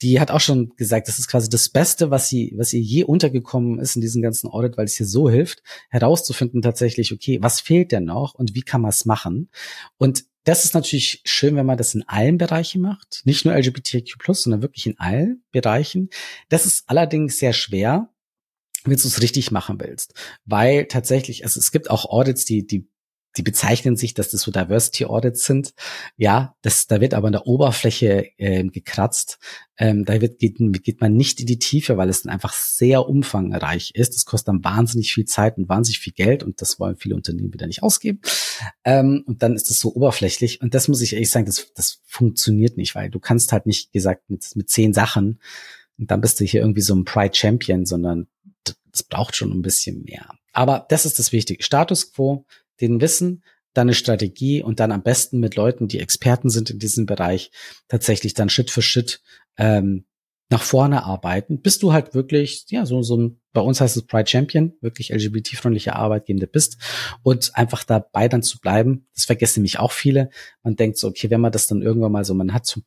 [0.01, 3.03] Die hat auch schon gesagt, das ist quasi das Beste, was sie, was ihr je
[3.03, 7.59] untergekommen ist in diesem ganzen Audit, weil es ihr so hilft, herauszufinden tatsächlich, okay, was
[7.59, 9.49] fehlt denn noch und wie kann man es machen?
[9.97, 14.17] Und das ist natürlich schön, wenn man das in allen Bereichen macht, nicht nur LGBTQ+,
[14.33, 16.09] sondern wirklich in allen Bereichen.
[16.49, 18.09] Das ist allerdings sehr schwer,
[18.83, 22.87] wenn du es richtig machen willst, weil tatsächlich also es gibt auch Audits, die die
[23.37, 25.73] die bezeichnen sich, dass das so Diversity Audits sind.
[26.17, 29.39] Ja, das, da wird aber an der Oberfläche äh, gekratzt.
[29.77, 33.07] Ähm, da wird, geht, geht man nicht in die Tiefe, weil es dann einfach sehr
[33.07, 34.15] umfangreich ist.
[34.15, 37.53] Das kostet dann wahnsinnig viel Zeit und wahnsinnig viel Geld und das wollen viele Unternehmen
[37.53, 38.19] wieder nicht ausgeben.
[38.83, 40.61] Ähm, und dann ist es so oberflächlich.
[40.61, 43.91] Und das muss ich ehrlich sagen, das, das funktioniert nicht, weil du kannst halt nicht
[43.93, 45.39] gesagt mit, mit zehn Sachen
[45.97, 48.27] und dann bist du hier irgendwie so ein Pride Champion, sondern
[48.91, 50.35] das braucht schon ein bisschen mehr.
[50.51, 51.63] Aber das ist das Wichtige.
[51.63, 52.45] Status quo,
[52.81, 56.79] den Wissen, dann eine Strategie und dann am besten mit Leuten, die Experten sind in
[56.79, 57.51] diesem Bereich,
[57.87, 59.21] tatsächlich dann Schritt für Schritt
[59.57, 60.05] ähm,
[60.49, 64.05] nach vorne arbeiten, bis du halt wirklich, ja, so, so ein, bei uns heißt es
[64.05, 66.77] Pride Champion, wirklich LGBT-freundliche Arbeitgeber bist
[67.23, 69.07] und einfach dabei dann zu bleiben.
[69.15, 70.29] Das vergessen nämlich auch viele.
[70.61, 72.81] Man denkt so, okay, wenn man das dann irgendwann mal so, man hat so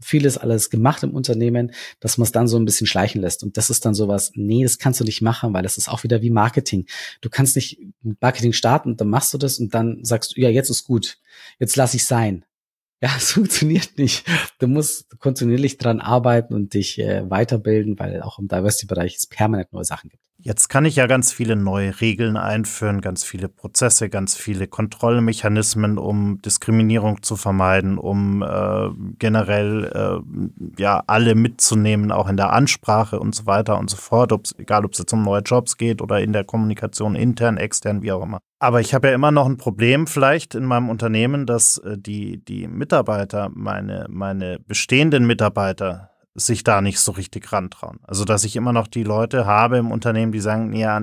[0.00, 3.42] vieles alles gemacht im Unternehmen, dass man es dann so ein bisschen schleichen lässt.
[3.42, 6.04] Und das ist dann sowas, nee, das kannst du nicht machen, weil das ist auch
[6.04, 6.86] wieder wie Marketing.
[7.20, 10.48] Du kannst nicht mit Marketing starten, dann machst du das und dann sagst du, ja,
[10.48, 11.18] jetzt ist gut,
[11.58, 12.44] jetzt lass ich sein.
[13.00, 14.26] Ja, es funktioniert nicht.
[14.58, 19.72] Du musst kontinuierlich dran arbeiten und dich äh, weiterbilden, weil auch im Diversity-Bereich es permanent
[19.72, 20.27] neue Sachen gibt.
[20.40, 25.98] Jetzt kann ich ja ganz viele neue Regeln einführen, ganz viele Prozesse, ganz viele Kontrollmechanismen,
[25.98, 33.18] um Diskriminierung zu vermeiden, um äh, generell äh, ja alle mitzunehmen, auch in der Ansprache
[33.18, 36.00] und so weiter und so fort, ob's, egal ob es jetzt um neue Jobs geht
[36.00, 38.38] oder in der Kommunikation intern, extern, wie auch immer.
[38.60, 42.44] Aber ich habe ja immer noch ein Problem vielleicht in meinem Unternehmen, dass äh, die,
[42.44, 48.00] die Mitarbeiter, meine, meine bestehenden Mitarbeiter, sich da nicht so richtig rantrauen.
[48.02, 51.00] Also, dass ich immer noch die Leute habe im Unternehmen, die sagen, ja,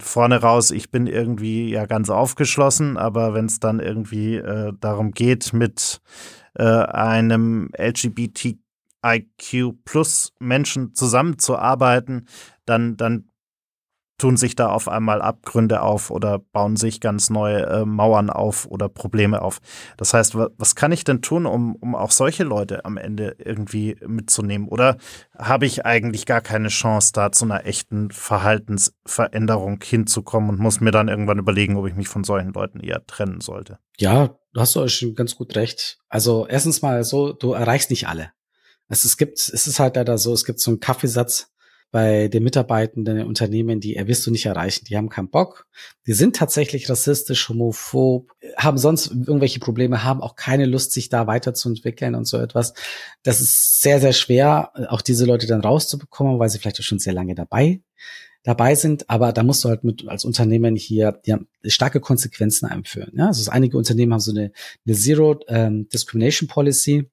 [0.00, 5.12] vorne raus, ich bin irgendwie ja ganz aufgeschlossen, aber wenn es dann irgendwie äh, darum
[5.12, 6.00] geht, mit
[6.54, 8.58] äh, einem LGBTIQ
[9.84, 12.28] plus Menschen zusammenzuarbeiten,
[12.64, 13.30] dann, dann
[14.18, 18.66] tun sich da auf einmal Abgründe auf oder bauen sich ganz neue äh, Mauern auf
[18.66, 19.60] oder Probleme auf.
[19.96, 23.96] Das heißt, was kann ich denn tun, um, um auch solche Leute am Ende irgendwie
[24.06, 24.68] mitzunehmen?
[24.68, 24.96] Oder
[25.36, 30.92] habe ich eigentlich gar keine Chance, da zu einer echten Verhaltensveränderung hinzukommen und muss mir
[30.92, 33.78] dann irgendwann überlegen, ob ich mich von solchen Leuten eher trennen sollte?
[33.98, 35.98] Ja, du hast doch schon ganz gut recht.
[36.08, 38.30] Also erstens mal so, du erreichst nicht alle.
[38.88, 41.50] Also es gibt, es ist halt leider so, es gibt so einen Kaffeesatz,
[41.96, 44.84] bei den Mitarbeitenden in Unternehmen, die er wirst du nicht erreichen.
[44.84, 45.66] Die haben keinen Bock.
[46.06, 51.26] Die sind tatsächlich rassistisch, homophob, haben sonst irgendwelche Probleme, haben auch keine Lust, sich da
[51.26, 52.74] weiterzuentwickeln und so etwas.
[53.22, 56.98] Das ist sehr, sehr schwer, auch diese Leute dann rauszubekommen, weil sie vielleicht auch schon
[56.98, 57.80] sehr lange dabei
[58.42, 63.12] dabei sind, aber da musst du halt mit als Unternehmen hier ja, starke Konsequenzen einführen.
[63.16, 63.28] Ja?
[63.28, 64.52] Also einige Unternehmen haben so eine,
[64.86, 67.10] eine Zero ähm, Discrimination Policy,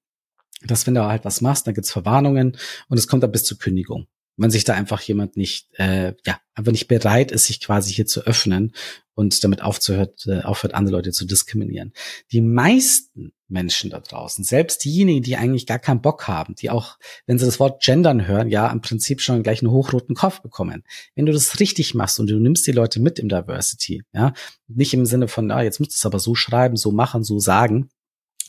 [0.67, 2.58] dass wenn du halt was machst, dann gibt's Verwarnungen
[2.89, 6.39] und es kommt dann bis zur Kündigung wenn sich da einfach jemand nicht, äh, ja,
[6.56, 8.74] einfach nicht bereit ist, sich quasi hier zu öffnen
[9.15, 11.93] und damit aufzuhört, äh, aufhört, andere Leute zu diskriminieren.
[12.32, 16.98] Die meisten Menschen da draußen, selbst diejenigen, die eigentlich gar keinen Bock haben, die auch,
[17.28, 20.84] wenn sie das Wort gendern hören, ja, im Prinzip schon gleich einen hochroten Kopf bekommen.
[21.15, 24.34] Wenn du das richtig machst und du nimmst die Leute mit im Diversity, ja,
[24.67, 27.39] nicht im Sinne von, ah, jetzt musst du es aber so schreiben, so machen, so
[27.39, 27.89] sagen,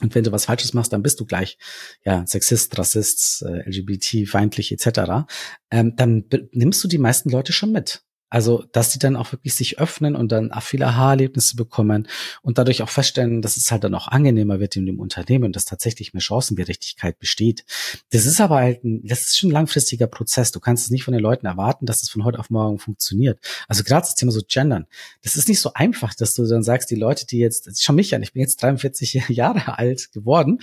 [0.05, 1.59] und wenn du was Falsches machst, dann bist du gleich
[2.05, 5.27] ja Sexist, Rassist, äh, LGBT-feindlich etc.
[5.71, 8.04] Ähm, dann nimmst du die meisten Leute schon mit.
[8.31, 12.09] Also, dass die dann auch wirklich sich öffnen und dann viele Aha-Erlebnisse bekommen
[12.43, 15.57] und dadurch auch feststellen, dass es halt dann auch angenehmer wird in dem Unternehmen und
[15.57, 17.65] dass tatsächlich mehr Chancengerechtigkeit besteht.
[18.11, 20.51] Das ist aber halt ein, das ist schon ein langfristiger Prozess.
[20.51, 23.39] Du kannst es nicht von den Leuten erwarten, dass es von heute auf morgen funktioniert.
[23.69, 24.87] Also gerade das Thema so Gendern.
[25.23, 28.15] Das ist nicht so einfach, dass du dann sagst, die Leute, die jetzt, schau mich
[28.15, 30.61] an, ich bin jetzt 43 Jahre alt geworden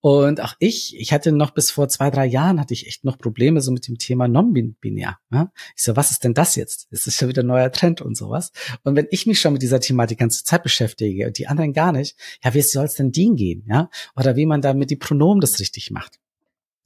[0.00, 3.18] und auch ich, ich hatte noch bis vor zwei, drei Jahren hatte ich echt noch
[3.18, 5.18] Probleme so mit dem Thema non-binär.
[5.32, 5.52] Ja?
[5.76, 6.86] Ich so, was ist denn das jetzt?
[6.92, 8.52] Das ist ja wieder ein neuer Trend und sowas.
[8.84, 11.92] Und wenn ich mich schon mit dieser Thematik ganze Zeit beschäftige und die anderen gar
[11.92, 13.64] nicht, ja, wie soll es denn denen gehen?
[13.68, 13.90] Ja?
[14.16, 16.20] Oder wie man da mit die Pronomen das richtig macht.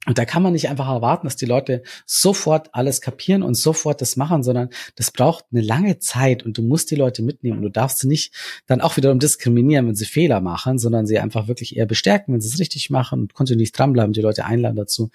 [0.05, 4.01] Und da kann man nicht einfach erwarten, dass die Leute sofort alles kapieren und sofort
[4.01, 7.61] das machen, sondern das braucht eine lange Zeit und du musst die Leute mitnehmen.
[7.61, 8.33] Du darfst sie nicht
[8.67, 12.41] dann auch wiederum diskriminieren, wenn sie Fehler machen, sondern sie einfach wirklich eher bestärken, wenn
[12.41, 15.09] sie es richtig machen und kontinuierlich dranbleiben, die Leute einladen dazu,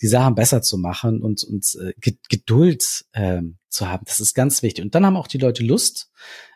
[0.00, 1.92] die Sachen besser zu machen und, und äh,
[2.28, 4.04] Geduld ähm, zu haben.
[4.06, 4.84] Das ist ganz wichtig.
[4.84, 6.10] Und dann haben auch die Leute Lust,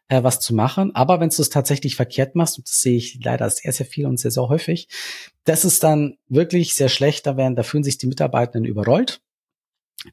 [0.09, 0.95] äh, was zu machen.
[0.95, 4.07] Aber wenn du es tatsächlich verkehrt machst, und das sehe ich leider sehr, sehr viel
[4.07, 4.89] und sehr, sehr häufig,
[5.45, 7.27] das ist dann wirklich sehr schlecht.
[7.27, 9.21] Da werden, da fühlen sich die Mitarbeitenden überrollt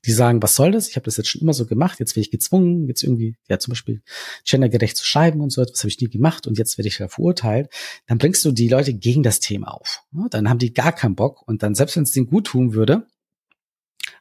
[0.05, 0.87] die sagen, was soll das?
[0.87, 3.59] Ich habe das jetzt schon immer so gemacht, jetzt werde ich gezwungen, jetzt irgendwie, ja
[3.59, 4.01] zum Beispiel
[4.45, 7.07] gendergerecht zu schreiben und so etwas habe ich nie gemacht und jetzt werde ich da
[7.07, 7.69] verurteilt,
[8.07, 10.03] dann bringst du die Leute gegen das Thema auf.
[10.29, 13.05] Dann haben die gar keinen Bock und dann, selbst wenn es denen gut tun würde,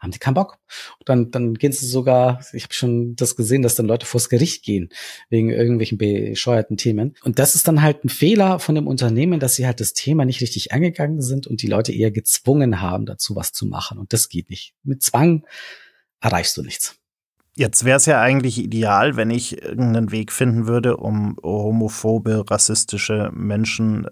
[0.02, 0.58] haben die keinen Bock.
[0.98, 4.28] Und dann, dann gehen sie sogar, ich habe schon das gesehen, dass dann Leute vors
[4.28, 4.90] Gericht gehen
[5.30, 7.14] wegen irgendwelchen bescheuerten Themen.
[7.22, 10.24] Und das ist dann halt ein Fehler von dem Unternehmen, dass sie halt das Thema
[10.24, 13.98] nicht richtig angegangen sind und die Leute eher gezwungen haben, dazu was zu machen.
[13.98, 14.74] Und das geht nicht.
[14.82, 15.46] Mit Zwang
[16.20, 16.96] erreichst du nichts.
[17.54, 23.30] Jetzt wäre es ja eigentlich ideal, wenn ich irgendeinen Weg finden würde, um homophobe, rassistische
[23.34, 24.06] Menschen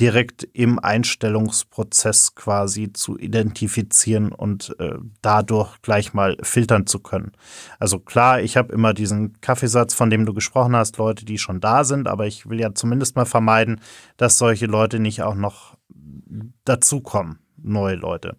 [0.00, 7.32] direkt im Einstellungsprozess quasi zu identifizieren und äh, dadurch gleich mal filtern zu können.
[7.78, 11.60] Also klar, ich habe immer diesen Kaffeesatz, von dem du gesprochen hast, Leute, die schon
[11.60, 13.80] da sind, aber ich will ja zumindest mal vermeiden,
[14.16, 15.76] dass solche Leute nicht auch noch
[16.64, 18.36] dazukommen, neue Leute.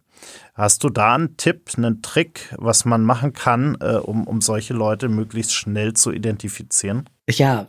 [0.54, 4.74] Hast du da einen Tipp, einen Trick, was man machen kann, äh, um, um solche
[4.74, 7.10] Leute möglichst schnell zu identifizieren?
[7.30, 7.68] Ja,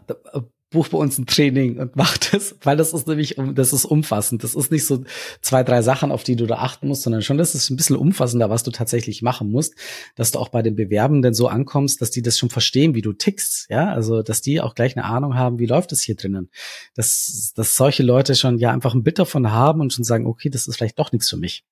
[0.75, 4.45] buch bei uns ein Training und mach das, weil das ist nämlich, das ist umfassend.
[4.45, 5.05] Das ist nicht so
[5.41, 7.97] zwei, drei Sachen, auf die du da achten musst, sondern schon, das ist ein bisschen
[7.97, 9.75] umfassender, was du tatsächlich machen musst,
[10.17, 13.15] dass du auch bei den Bewerbenden so ankommst, dass die das schon verstehen, wie du
[13.15, 16.51] tickst, ja, also, dass die auch gleich eine Ahnung haben, wie läuft es hier drinnen.
[16.95, 20.51] Dass, dass solche Leute schon ja einfach ein Bild davon haben und schon sagen, okay,
[20.51, 21.65] das ist vielleicht doch nichts für mich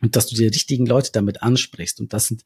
[0.00, 2.00] und dass du die richtigen Leute damit ansprichst.
[2.00, 2.44] Und das sind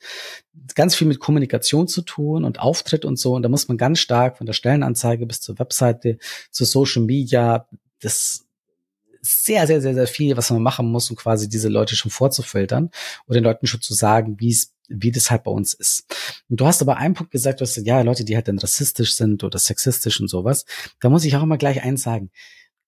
[0.75, 3.35] ganz viel mit Kommunikation zu tun und Auftritt und so.
[3.35, 6.19] Und da muss man ganz stark von der Stellenanzeige bis zur Webseite,
[6.51, 7.69] zur Social Media,
[8.01, 8.47] das
[9.21, 12.91] sehr, sehr, sehr, sehr viel, was man machen muss, um quasi diese Leute schon vorzufiltern
[13.27, 16.05] und den Leuten schon zu sagen, wie es wie das halt bei uns ist.
[16.49, 18.59] Und du hast aber einen Punkt gesagt, du hast gesagt, ja, Leute, die halt dann
[18.59, 20.67] rassistisch sind oder sexistisch und sowas.
[21.01, 22.31] Da muss ich auch immer gleich eins sagen.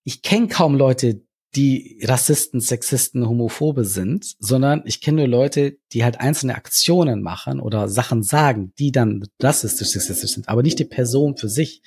[0.03, 1.23] Ich kenne kaum Leute,
[1.57, 7.61] die Rassisten, Sexisten, Homophobe sind, sondern ich kenne nur Leute, die halt einzelne Aktionen machen
[7.61, 11.83] oder Sachen sagen, die dann rassistisch, sexistisch sind, aber nicht die Person für sich.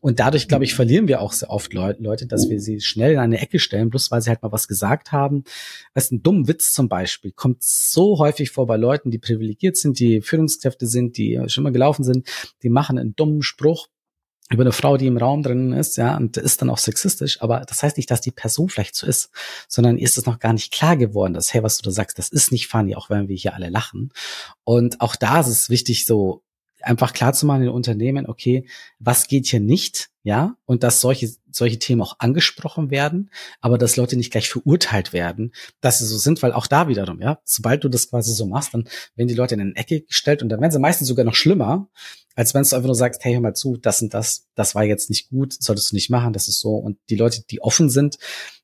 [0.00, 3.18] Und dadurch, glaube ich, verlieren wir auch sehr oft Leute, dass wir sie schnell in
[3.18, 5.44] eine Ecke stellen, bloß weil sie halt mal was gesagt haben.
[5.94, 9.98] Weißt, ein dummen Witz zum Beispiel kommt so häufig vor bei Leuten, die privilegiert sind,
[9.98, 12.26] die Führungskräfte sind, die schon mal gelaufen sind,
[12.62, 13.88] die machen einen dummen Spruch
[14.52, 17.60] über eine Frau, die im Raum drin ist, ja, und ist dann auch sexistisch, aber
[17.60, 19.30] das heißt nicht, dass die Person vielleicht so ist,
[19.68, 22.30] sondern ist es noch gar nicht klar geworden, dass, hey, was du da sagst, das
[22.30, 24.12] ist nicht funny, auch wenn wir hier alle lachen.
[24.64, 26.42] Und auch da ist es wichtig, so
[26.82, 28.66] einfach klar zu machen in Unternehmen, okay,
[28.98, 33.30] was geht hier nicht, ja, und dass solche, solche Themen auch angesprochen werden,
[33.60, 37.20] aber dass Leute nicht gleich verurteilt werden, dass sie so sind, weil auch da wiederum,
[37.20, 40.42] ja, sobald du das quasi so machst, dann werden die Leute in eine Ecke gestellt
[40.42, 41.88] und dann werden sie meistens sogar noch schlimmer,
[42.36, 44.84] als wenn du einfach nur sagst, hey, hör mal zu, das und das, das war
[44.84, 46.76] jetzt nicht gut, solltest du nicht machen, das ist so.
[46.76, 48.18] Und die Leute, die offen sind,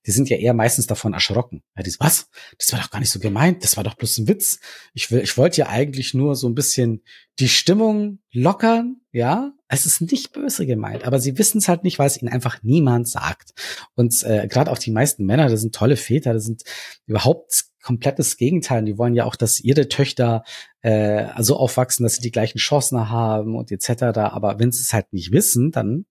[0.07, 1.63] die sind ja eher meistens davon erschrocken.
[1.77, 2.29] Ja, die so, was?
[2.59, 4.61] Das war doch gar nicht so gemeint, das war doch bloß ein Witz.
[4.95, 7.03] Ich will, ich wollte ja eigentlich nur so ein bisschen
[7.39, 9.53] die Stimmung lockern, ja.
[9.69, 12.63] Es ist nicht böse gemeint, aber sie wissen es halt nicht, weil es ihnen einfach
[12.63, 13.53] niemand sagt.
[13.95, 16.63] Und äh, gerade auch die meisten Männer, das sind tolle Väter, das sind
[17.07, 18.85] überhaupt komplettes Gegenteil.
[18.85, 20.45] Die wollen ja auch, dass ihre Töchter
[20.83, 24.03] äh, so aufwachsen, dass sie die gleichen Chancen haben und etc.
[24.19, 26.05] Aber wenn sie es halt nicht wissen, dann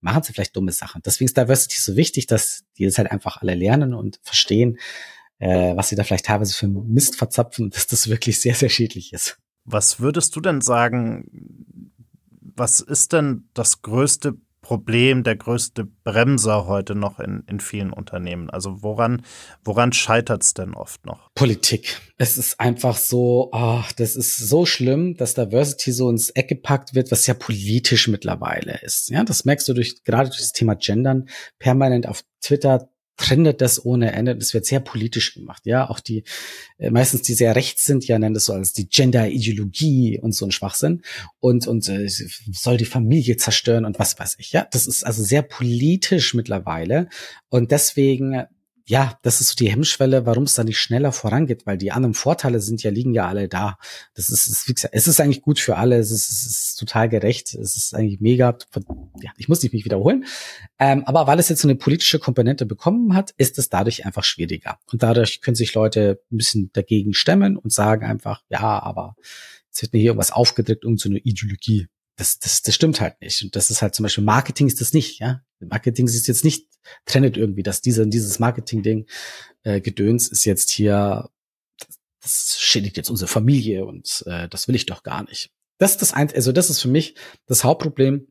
[0.00, 1.02] machen sie vielleicht dumme Sachen.
[1.04, 4.78] Deswegen ist Diversity so wichtig, dass die das halt einfach alle lernen und verstehen,
[5.38, 9.12] äh, was sie da vielleicht teilweise für Mist verzapfen, dass das wirklich sehr, sehr schädlich
[9.12, 9.38] ist.
[9.64, 11.92] Was würdest du denn sagen,
[12.58, 18.50] was ist denn das größte Problem, der größte Bremser heute noch in, in vielen Unternehmen?
[18.50, 19.22] Also woran,
[19.64, 21.32] woran scheitert es denn oft noch?
[21.34, 22.00] Politik.
[22.18, 26.94] Es ist einfach so, oh, das ist so schlimm, dass Diversity so ins Eck gepackt
[26.94, 29.08] wird, was ja politisch mittlerweile ist.
[29.10, 33.84] Ja, das merkst du durch, gerade durch das Thema Gendern permanent auf Twitter trendet das
[33.84, 34.36] ohne Ende.
[34.36, 35.66] Das wird sehr politisch gemacht.
[35.66, 36.24] Ja, auch die,
[36.78, 40.46] äh, meistens die sehr rechts sind, ja, nennen das so als die Gender-Ideologie und so
[40.46, 41.02] ein Schwachsinn.
[41.40, 44.52] Und, und äh, soll die Familie zerstören und was weiß ich.
[44.52, 47.08] Ja, das ist also sehr politisch mittlerweile.
[47.50, 48.46] Und deswegen
[48.88, 52.14] ja, das ist so die Hemmschwelle, warum es da nicht schneller vorangeht, weil die anderen
[52.14, 53.76] Vorteile sind ja, liegen ja alle da.
[54.14, 56.67] Das ist, ist wie gesagt, es ist eigentlich gut für alle, es ist, es ist
[56.78, 58.56] total gerecht, es ist eigentlich mega,
[59.20, 60.24] ja, ich muss nicht mich wiederholen.
[60.78, 64.24] Ähm, aber weil es jetzt so eine politische Komponente bekommen hat, ist es dadurch einfach
[64.24, 64.78] schwieriger.
[64.92, 69.16] Und dadurch können sich Leute ein bisschen dagegen stemmen und sagen einfach, ja, aber
[69.66, 71.88] jetzt wird mir hier irgendwas aufgedrückt, irgendeine so Ideologie
[72.18, 73.42] das, das, das stimmt halt nicht.
[73.42, 75.40] Und das ist halt zum Beispiel Marketing ist das nicht, ja.
[75.60, 76.66] Marketing ist jetzt nicht
[77.04, 79.06] trennt irgendwie, dass diese, dieses Marketing-Ding
[79.62, 81.30] äh, Gedöns ist jetzt hier,
[81.78, 85.50] das, das schädigt jetzt unsere Familie und äh, das will ich doch gar nicht.
[85.78, 87.14] Das ist das ein, also das ist für mich
[87.46, 88.26] das Hauptproblem,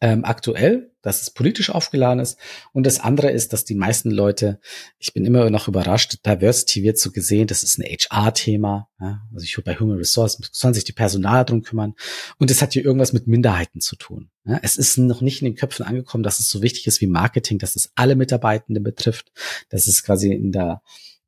[0.00, 2.38] ähm, aktuell, dass es politisch aufgeladen ist.
[2.72, 4.60] Und das andere ist, dass die meisten Leute,
[4.98, 8.88] ich bin immer noch überrascht, Diversity wird so gesehen, das ist ein HR-Thema.
[9.00, 9.22] Ja?
[9.32, 11.94] Also ich bei Human Resources sollen sich die Personal drum kümmern.
[12.38, 14.30] Und es hat hier irgendwas mit Minderheiten zu tun.
[14.44, 14.58] Ja?
[14.62, 17.58] Es ist noch nicht in den Köpfen angekommen, dass es so wichtig ist wie Marketing,
[17.58, 19.32] dass es alle Mitarbeitenden betrifft.
[19.70, 20.82] Das ist quasi in der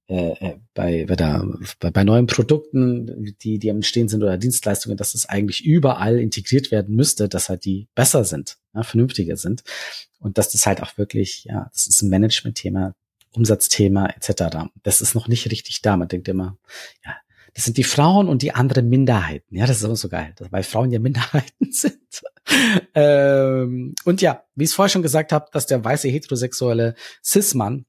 [0.09, 1.47] äh, äh, bei, bei, der,
[1.81, 6.19] bei, bei neuen Produkten, die, die am Entstehen sind oder Dienstleistungen, dass es eigentlich überall
[6.19, 9.65] integriert werden müsste, dass halt die besser sind, ja, vernünftiger sind.
[10.19, 12.95] Und dass das halt auch wirklich, ja, das ist ein Management-Thema,
[13.33, 14.71] Umsatzthema etc.
[14.83, 15.97] Das ist noch nicht richtig da.
[15.99, 16.57] Man denkt immer,
[17.05, 17.15] ja,
[17.53, 19.57] das sind die Frauen und die anderen Minderheiten.
[19.57, 22.23] Ja, das ist immer so geil, weil Frauen ja Minderheiten sind.
[22.95, 27.85] ähm, und ja, wie ich es vorher schon gesagt habe, dass der weiße heterosexuelle Cis-Mann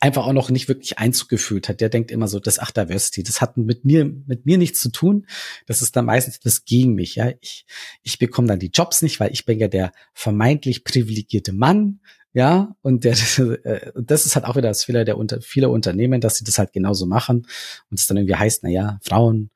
[0.00, 1.80] einfach auch noch nicht wirklich Einzug gefühlt hat.
[1.80, 5.26] Der denkt immer so, das ach das hat mit mir mit mir nichts zu tun.
[5.66, 7.14] Das ist dann meistens das gegen mich.
[7.16, 7.66] Ja, ich
[8.02, 12.00] ich bekomme dann die Jobs nicht, weil ich bin ja der vermeintlich privilegierte Mann.
[12.32, 13.12] Ja, und der,
[13.64, 16.58] äh, das ist halt auch wieder das Fehler der unter, vieler Unternehmen, dass sie das
[16.58, 17.46] halt genauso machen
[17.90, 19.50] und es dann irgendwie heißt, na ja, Frauen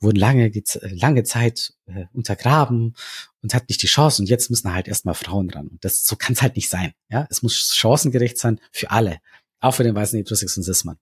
[0.00, 0.50] wurden lange,
[0.82, 2.94] lange Zeit äh, untergraben
[3.42, 5.68] und hat nicht die Chance und jetzt müssen halt erstmal Frauen dran.
[5.68, 6.92] Und das, so kann es halt nicht sein.
[7.10, 9.18] Ja, es muss chancengerecht sein für alle.
[9.60, 10.96] Auch für den weißen Heterosexuellen Cis-Mann.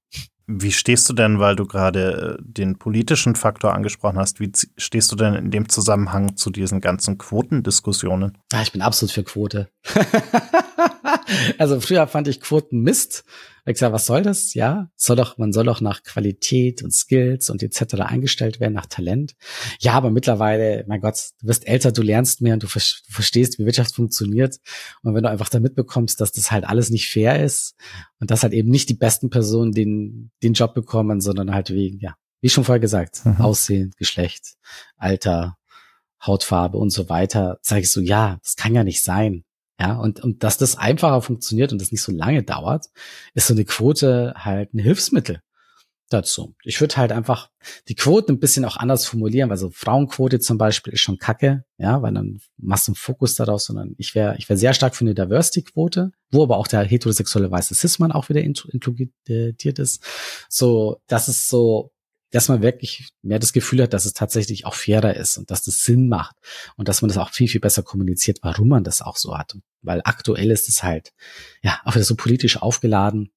[0.51, 5.13] Wie stehst du denn, weil du gerade äh, den politischen Faktor angesprochen hast, wie stehst
[5.13, 8.39] du denn in dem Zusammenhang zu diesen ganzen Quotendiskussionen?
[8.53, 9.69] Ah, ich bin absolut für Quote.
[11.59, 13.25] also früher fand ich Quoten Mist.
[13.69, 14.55] Ich gesagt, was soll das?
[14.55, 18.01] Ja, soll doch, man soll doch nach Qualität und Skills und etc.
[18.01, 19.35] eingestellt werden, nach Talent.
[19.81, 23.59] Ja, aber mittlerweile, mein Gott, du wirst älter, du lernst mehr und du, du verstehst,
[23.59, 24.57] wie Wirtschaft funktioniert.
[25.03, 27.75] Und wenn du einfach da mitbekommst, dass das halt alles nicht fair ist
[28.21, 31.99] und dass halt eben nicht die besten Personen den, den Job bekommen, sondern halt wegen,
[32.01, 33.37] ja, wie schon vorher gesagt, mhm.
[33.37, 34.55] Aussehen, Geschlecht,
[34.97, 35.57] Alter,
[36.25, 39.45] Hautfarbe und so weiter, sage ich so, ja, das kann ja nicht sein.
[39.81, 42.87] Ja, und, und dass das einfacher funktioniert und das nicht so lange dauert,
[43.35, 45.41] ist so eine Quote halt ein Hilfsmittel
[46.09, 46.55] dazu.
[46.65, 47.51] Ich würde halt einfach
[47.89, 51.65] die Quoten ein bisschen auch anders formulieren, weil so Frauenquote zum Beispiel ist schon kacke,
[51.77, 54.97] ja, weil dann machst du einen Fokus daraus, sondern ich wäre ich wäre sehr stark
[54.97, 60.03] für eine Diversity-Quote, wo aber auch der heterosexuelle weiße Cis-Mann auch wieder inkludiert ist.
[60.49, 61.93] So, das ist so
[62.31, 65.63] dass man wirklich mehr das Gefühl hat, dass es tatsächlich auch fairer ist und dass
[65.63, 66.37] das Sinn macht
[66.77, 69.57] und dass man das auch viel, viel besser kommuniziert, warum man das auch so hat.
[69.83, 71.13] Weil aktuell ist es halt,
[71.63, 73.31] ja, auch wieder so politisch aufgeladen.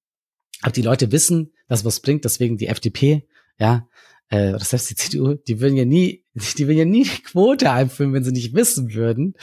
[0.61, 3.27] Aber die Leute wissen, dass was bringt, deswegen die FDP,
[3.57, 3.87] ja,
[4.31, 6.23] äh, oder selbst die CDU, die würden ja nie,
[6.57, 9.35] die würden ja nie die Quote einführen, wenn sie nicht wissen würden,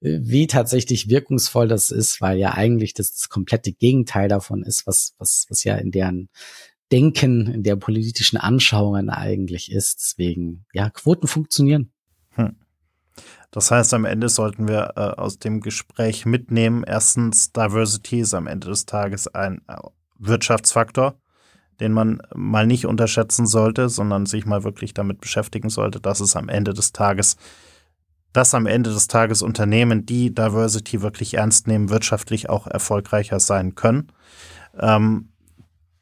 [0.00, 5.14] wie tatsächlich wirkungsvoll das ist, weil ja eigentlich das, das komplette Gegenteil davon ist, was,
[5.18, 6.28] was, was ja in deren
[6.90, 10.00] Denken, in der politischen Anschauungen eigentlich ist.
[10.00, 11.90] Deswegen, ja, Quoten funktionieren.
[12.30, 12.56] Hm.
[13.50, 18.46] Das heißt, am Ende sollten wir äh, aus dem Gespräch mitnehmen, erstens, Diversity ist am
[18.46, 19.76] Ende des Tages ein äh,
[20.18, 21.18] Wirtschaftsfaktor,
[21.80, 26.36] den man mal nicht unterschätzen sollte, sondern sich mal wirklich damit beschäftigen sollte, dass es
[26.36, 27.36] am Ende des Tages,
[28.32, 33.74] dass am Ende des Tages Unternehmen, die Diversity wirklich ernst nehmen, wirtschaftlich auch erfolgreicher sein
[33.74, 34.08] können.
[34.78, 35.30] Ähm,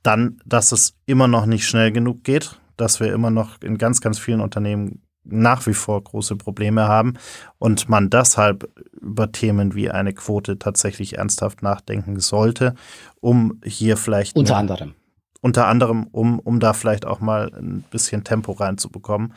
[0.07, 4.01] dann, dass es immer noch nicht schnell genug geht, dass wir immer noch in ganz,
[4.01, 7.15] ganz vielen Unternehmen nach wie vor große Probleme haben
[7.59, 12.75] und man deshalb über Themen wie eine Quote tatsächlich ernsthaft nachdenken sollte,
[13.21, 14.95] um hier vielleicht unter anderem
[15.41, 19.35] unter anderem um um da vielleicht auch mal ein bisschen Tempo reinzubekommen.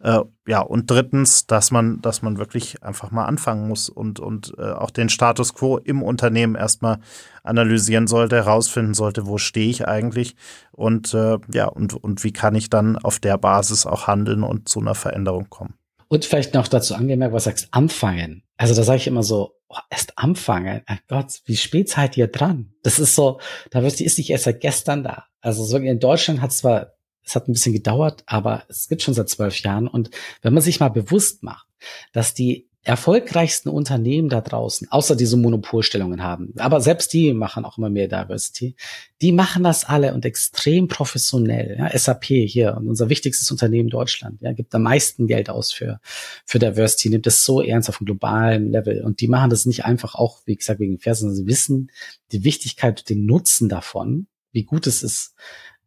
[0.00, 4.54] Äh, ja, und drittens, dass man, dass man wirklich einfach mal anfangen muss und, und
[4.56, 7.00] äh, auch den Status quo im Unternehmen erstmal
[7.42, 10.36] analysieren sollte, herausfinden sollte, wo stehe ich eigentlich
[10.70, 14.68] und äh, ja, und, und wie kann ich dann auf der Basis auch handeln und
[14.68, 15.74] zu einer Veränderung kommen.
[16.06, 18.42] Und vielleicht noch dazu angemerkt, was sagst, anfangen.
[18.56, 20.82] Also da sage ich immer so, oh, erst anfangen.
[20.88, 22.72] Mein Gott, wie spät seid ihr dran?
[22.82, 25.26] Das ist so, da wird die ist nicht erst seit gestern da.
[25.40, 26.92] Also so in Deutschland hat zwar
[27.28, 29.86] es hat ein bisschen gedauert, aber es gibt schon seit zwölf Jahren.
[29.86, 30.10] Und
[30.42, 31.66] wenn man sich mal bewusst macht,
[32.12, 37.76] dass die erfolgreichsten Unternehmen da draußen, außer diese Monopolstellungen haben, aber selbst die machen auch
[37.76, 38.76] immer mehr Diversity,
[39.20, 41.76] die machen das alle und extrem professionell.
[41.78, 46.00] Ja, SAP hier, unser wichtigstes Unternehmen Deutschland, ja, gibt am meisten Geld aus für,
[46.46, 49.04] für Diversity, nimmt das so ernst auf einem globalen Level.
[49.04, 51.90] Und die machen das nicht einfach auch, wie gesagt, wegen Vers, sondern sie wissen
[52.32, 55.34] die Wichtigkeit, den Nutzen davon, wie gut es ist,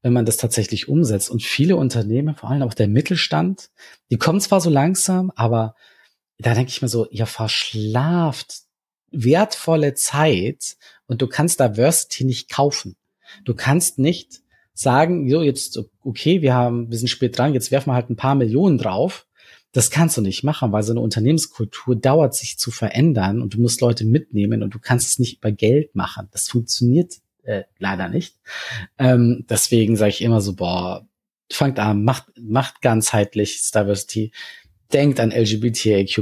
[0.01, 1.29] wenn man das tatsächlich umsetzt.
[1.29, 3.69] Und viele Unternehmen, vor allem auch der Mittelstand,
[4.09, 5.75] die kommen zwar so langsam, aber
[6.39, 8.63] da denke ich mir so, ihr verschlaft
[9.11, 12.95] wertvolle Zeit und du kannst Diversity nicht kaufen.
[13.43, 14.41] Du kannst nicht
[14.73, 18.15] sagen, so jetzt, okay, wir haben, wir sind spät dran, jetzt werfen wir halt ein
[18.15, 19.27] paar Millionen drauf.
[19.73, 23.61] Das kannst du nicht machen, weil so eine Unternehmenskultur dauert sich zu verändern und du
[23.61, 26.27] musst Leute mitnehmen und du kannst es nicht über Geld machen.
[26.31, 28.35] Das funktioniert äh, leider nicht.
[28.97, 31.07] Ähm, deswegen sage ich immer so, boah,
[31.51, 34.31] fangt an, macht, macht ganzheitlich Diversity,
[34.93, 36.17] denkt an LGBTIQ+,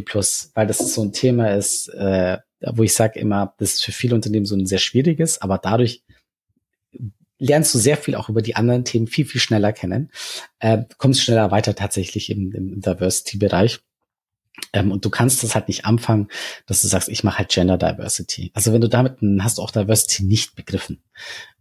[0.53, 4.15] weil das so ein Thema ist, äh, wo ich sage immer, das ist für viele
[4.15, 6.03] Unternehmen so ein sehr schwieriges, aber dadurch
[7.37, 10.11] lernst du sehr viel auch über die anderen Themen viel, viel schneller kennen,
[10.59, 13.79] äh, kommst schneller weiter tatsächlich im, im Diversity-Bereich.
[14.73, 16.27] Ähm, und du kannst das halt nicht anfangen,
[16.65, 18.51] dass du sagst, ich mache halt Gender Diversity.
[18.53, 21.01] Also wenn du damit hast du auch Diversity nicht begriffen.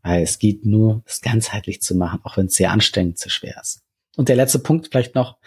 [0.03, 3.59] Weil es geht nur, das ganzheitlich zu machen, auch wenn es sehr anstrengend, sehr schwer
[3.61, 3.83] ist.
[4.17, 5.39] Und der letzte Punkt vielleicht noch,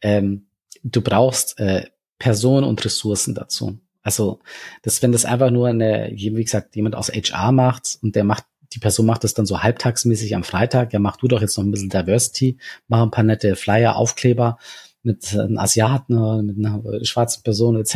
[0.00, 0.46] ähm,
[0.82, 1.86] du brauchst äh,
[2.18, 3.78] Personen und Ressourcen dazu.
[4.02, 4.40] Also,
[4.82, 8.44] das, wenn das einfach nur eine, wie gesagt, jemand aus HR macht und der macht,
[8.74, 11.64] die Person macht das dann so halbtagsmäßig am Freitag, ja, mach du doch jetzt noch
[11.64, 14.58] ein bisschen Diversity, mach ein paar nette Flyer, Aufkleber
[15.04, 17.94] mit einem Asiaten, mit einer schwarzen Person etc.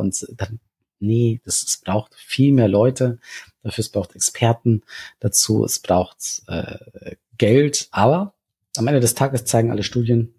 [0.00, 0.60] Und dann,
[0.98, 3.18] nee, das, es braucht viel mehr Leute,
[3.62, 4.82] dafür es braucht Experten
[5.20, 8.34] dazu, es braucht äh, Geld, aber
[8.76, 10.34] am Ende des Tages zeigen alle Studien,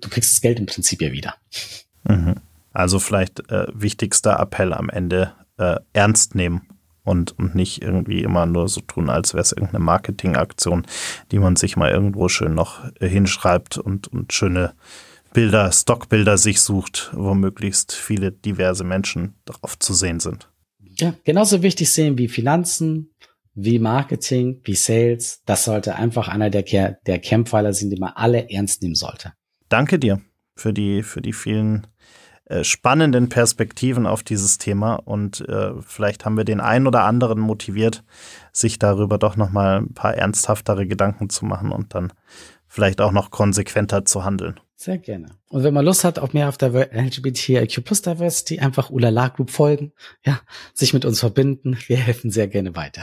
[0.00, 1.34] du kriegst das Geld im Prinzip ja wieder.
[2.04, 2.36] Mhm.
[2.72, 6.68] Also vielleicht äh, wichtigster Appell am Ende, äh, ernst nehmen
[7.06, 10.86] und, und nicht irgendwie immer nur so tun, als wäre es irgendeine Marketingaktion,
[11.30, 14.74] die man sich mal irgendwo schön noch äh, hinschreibt und, und schöne
[15.32, 20.50] Bilder, Stockbilder sich sucht, wo möglichst viele diverse Menschen darauf zu sehen sind.
[20.98, 23.10] Ja, genauso wichtig sehen wie Finanzen,
[23.54, 25.42] wie Marketing, wie Sales.
[25.44, 26.62] Das sollte einfach einer der,
[27.06, 29.32] der Kernpfeiler sein, die man alle ernst nehmen sollte.
[29.68, 30.20] Danke dir
[30.56, 31.86] für die, für die vielen
[32.46, 37.40] äh, spannenden Perspektiven auf dieses Thema und äh, vielleicht haben wir den einen oder anderen
[37.40, 38.04] motiviert,
[38.52, 42.12] sich darüber doch nochmal ein paar ernsthaftere Gedanken zu machen und dann
[42.68, 44.60] vielleicht auch noch konsequenter zu handeln.
[44.76, 45.26] Sehr gerne.
[45.48, 49.50] Und wenn man Lust hat auf mehr auf der LGBTIQ Plus Diversity, einfach Ulala Group
[49.50, 49.92] folgen,
[50.22, 50.40] ja,
[50.74, 51.78] sich mit uns verbinden.
[51.86, 53.02] Wir helfen sehr gerne weiter.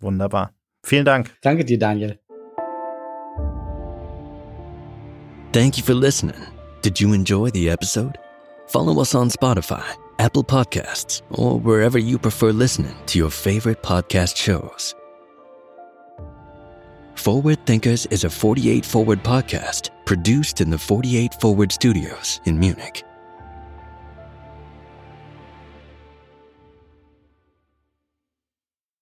[0.00, 0.52] Wunderbar.
[0.82, 1.34] Vielen Dank.
[1.40, 2.20] Danke dir, Daniel.
[5.52, 6.36] Thank you for listening.
[6.82, 8.23] Did you enjoy the episode?
[8.66, 9.84] Follow us on Spotify,
[10.18, 14.94] Apple Podcasts, or wherever you prefer listening to your favorite podcast shows.
[17.14, 23.04] Forward Thinkers is a 48 Forward podcast produced in the 48 Forward studios in Munich.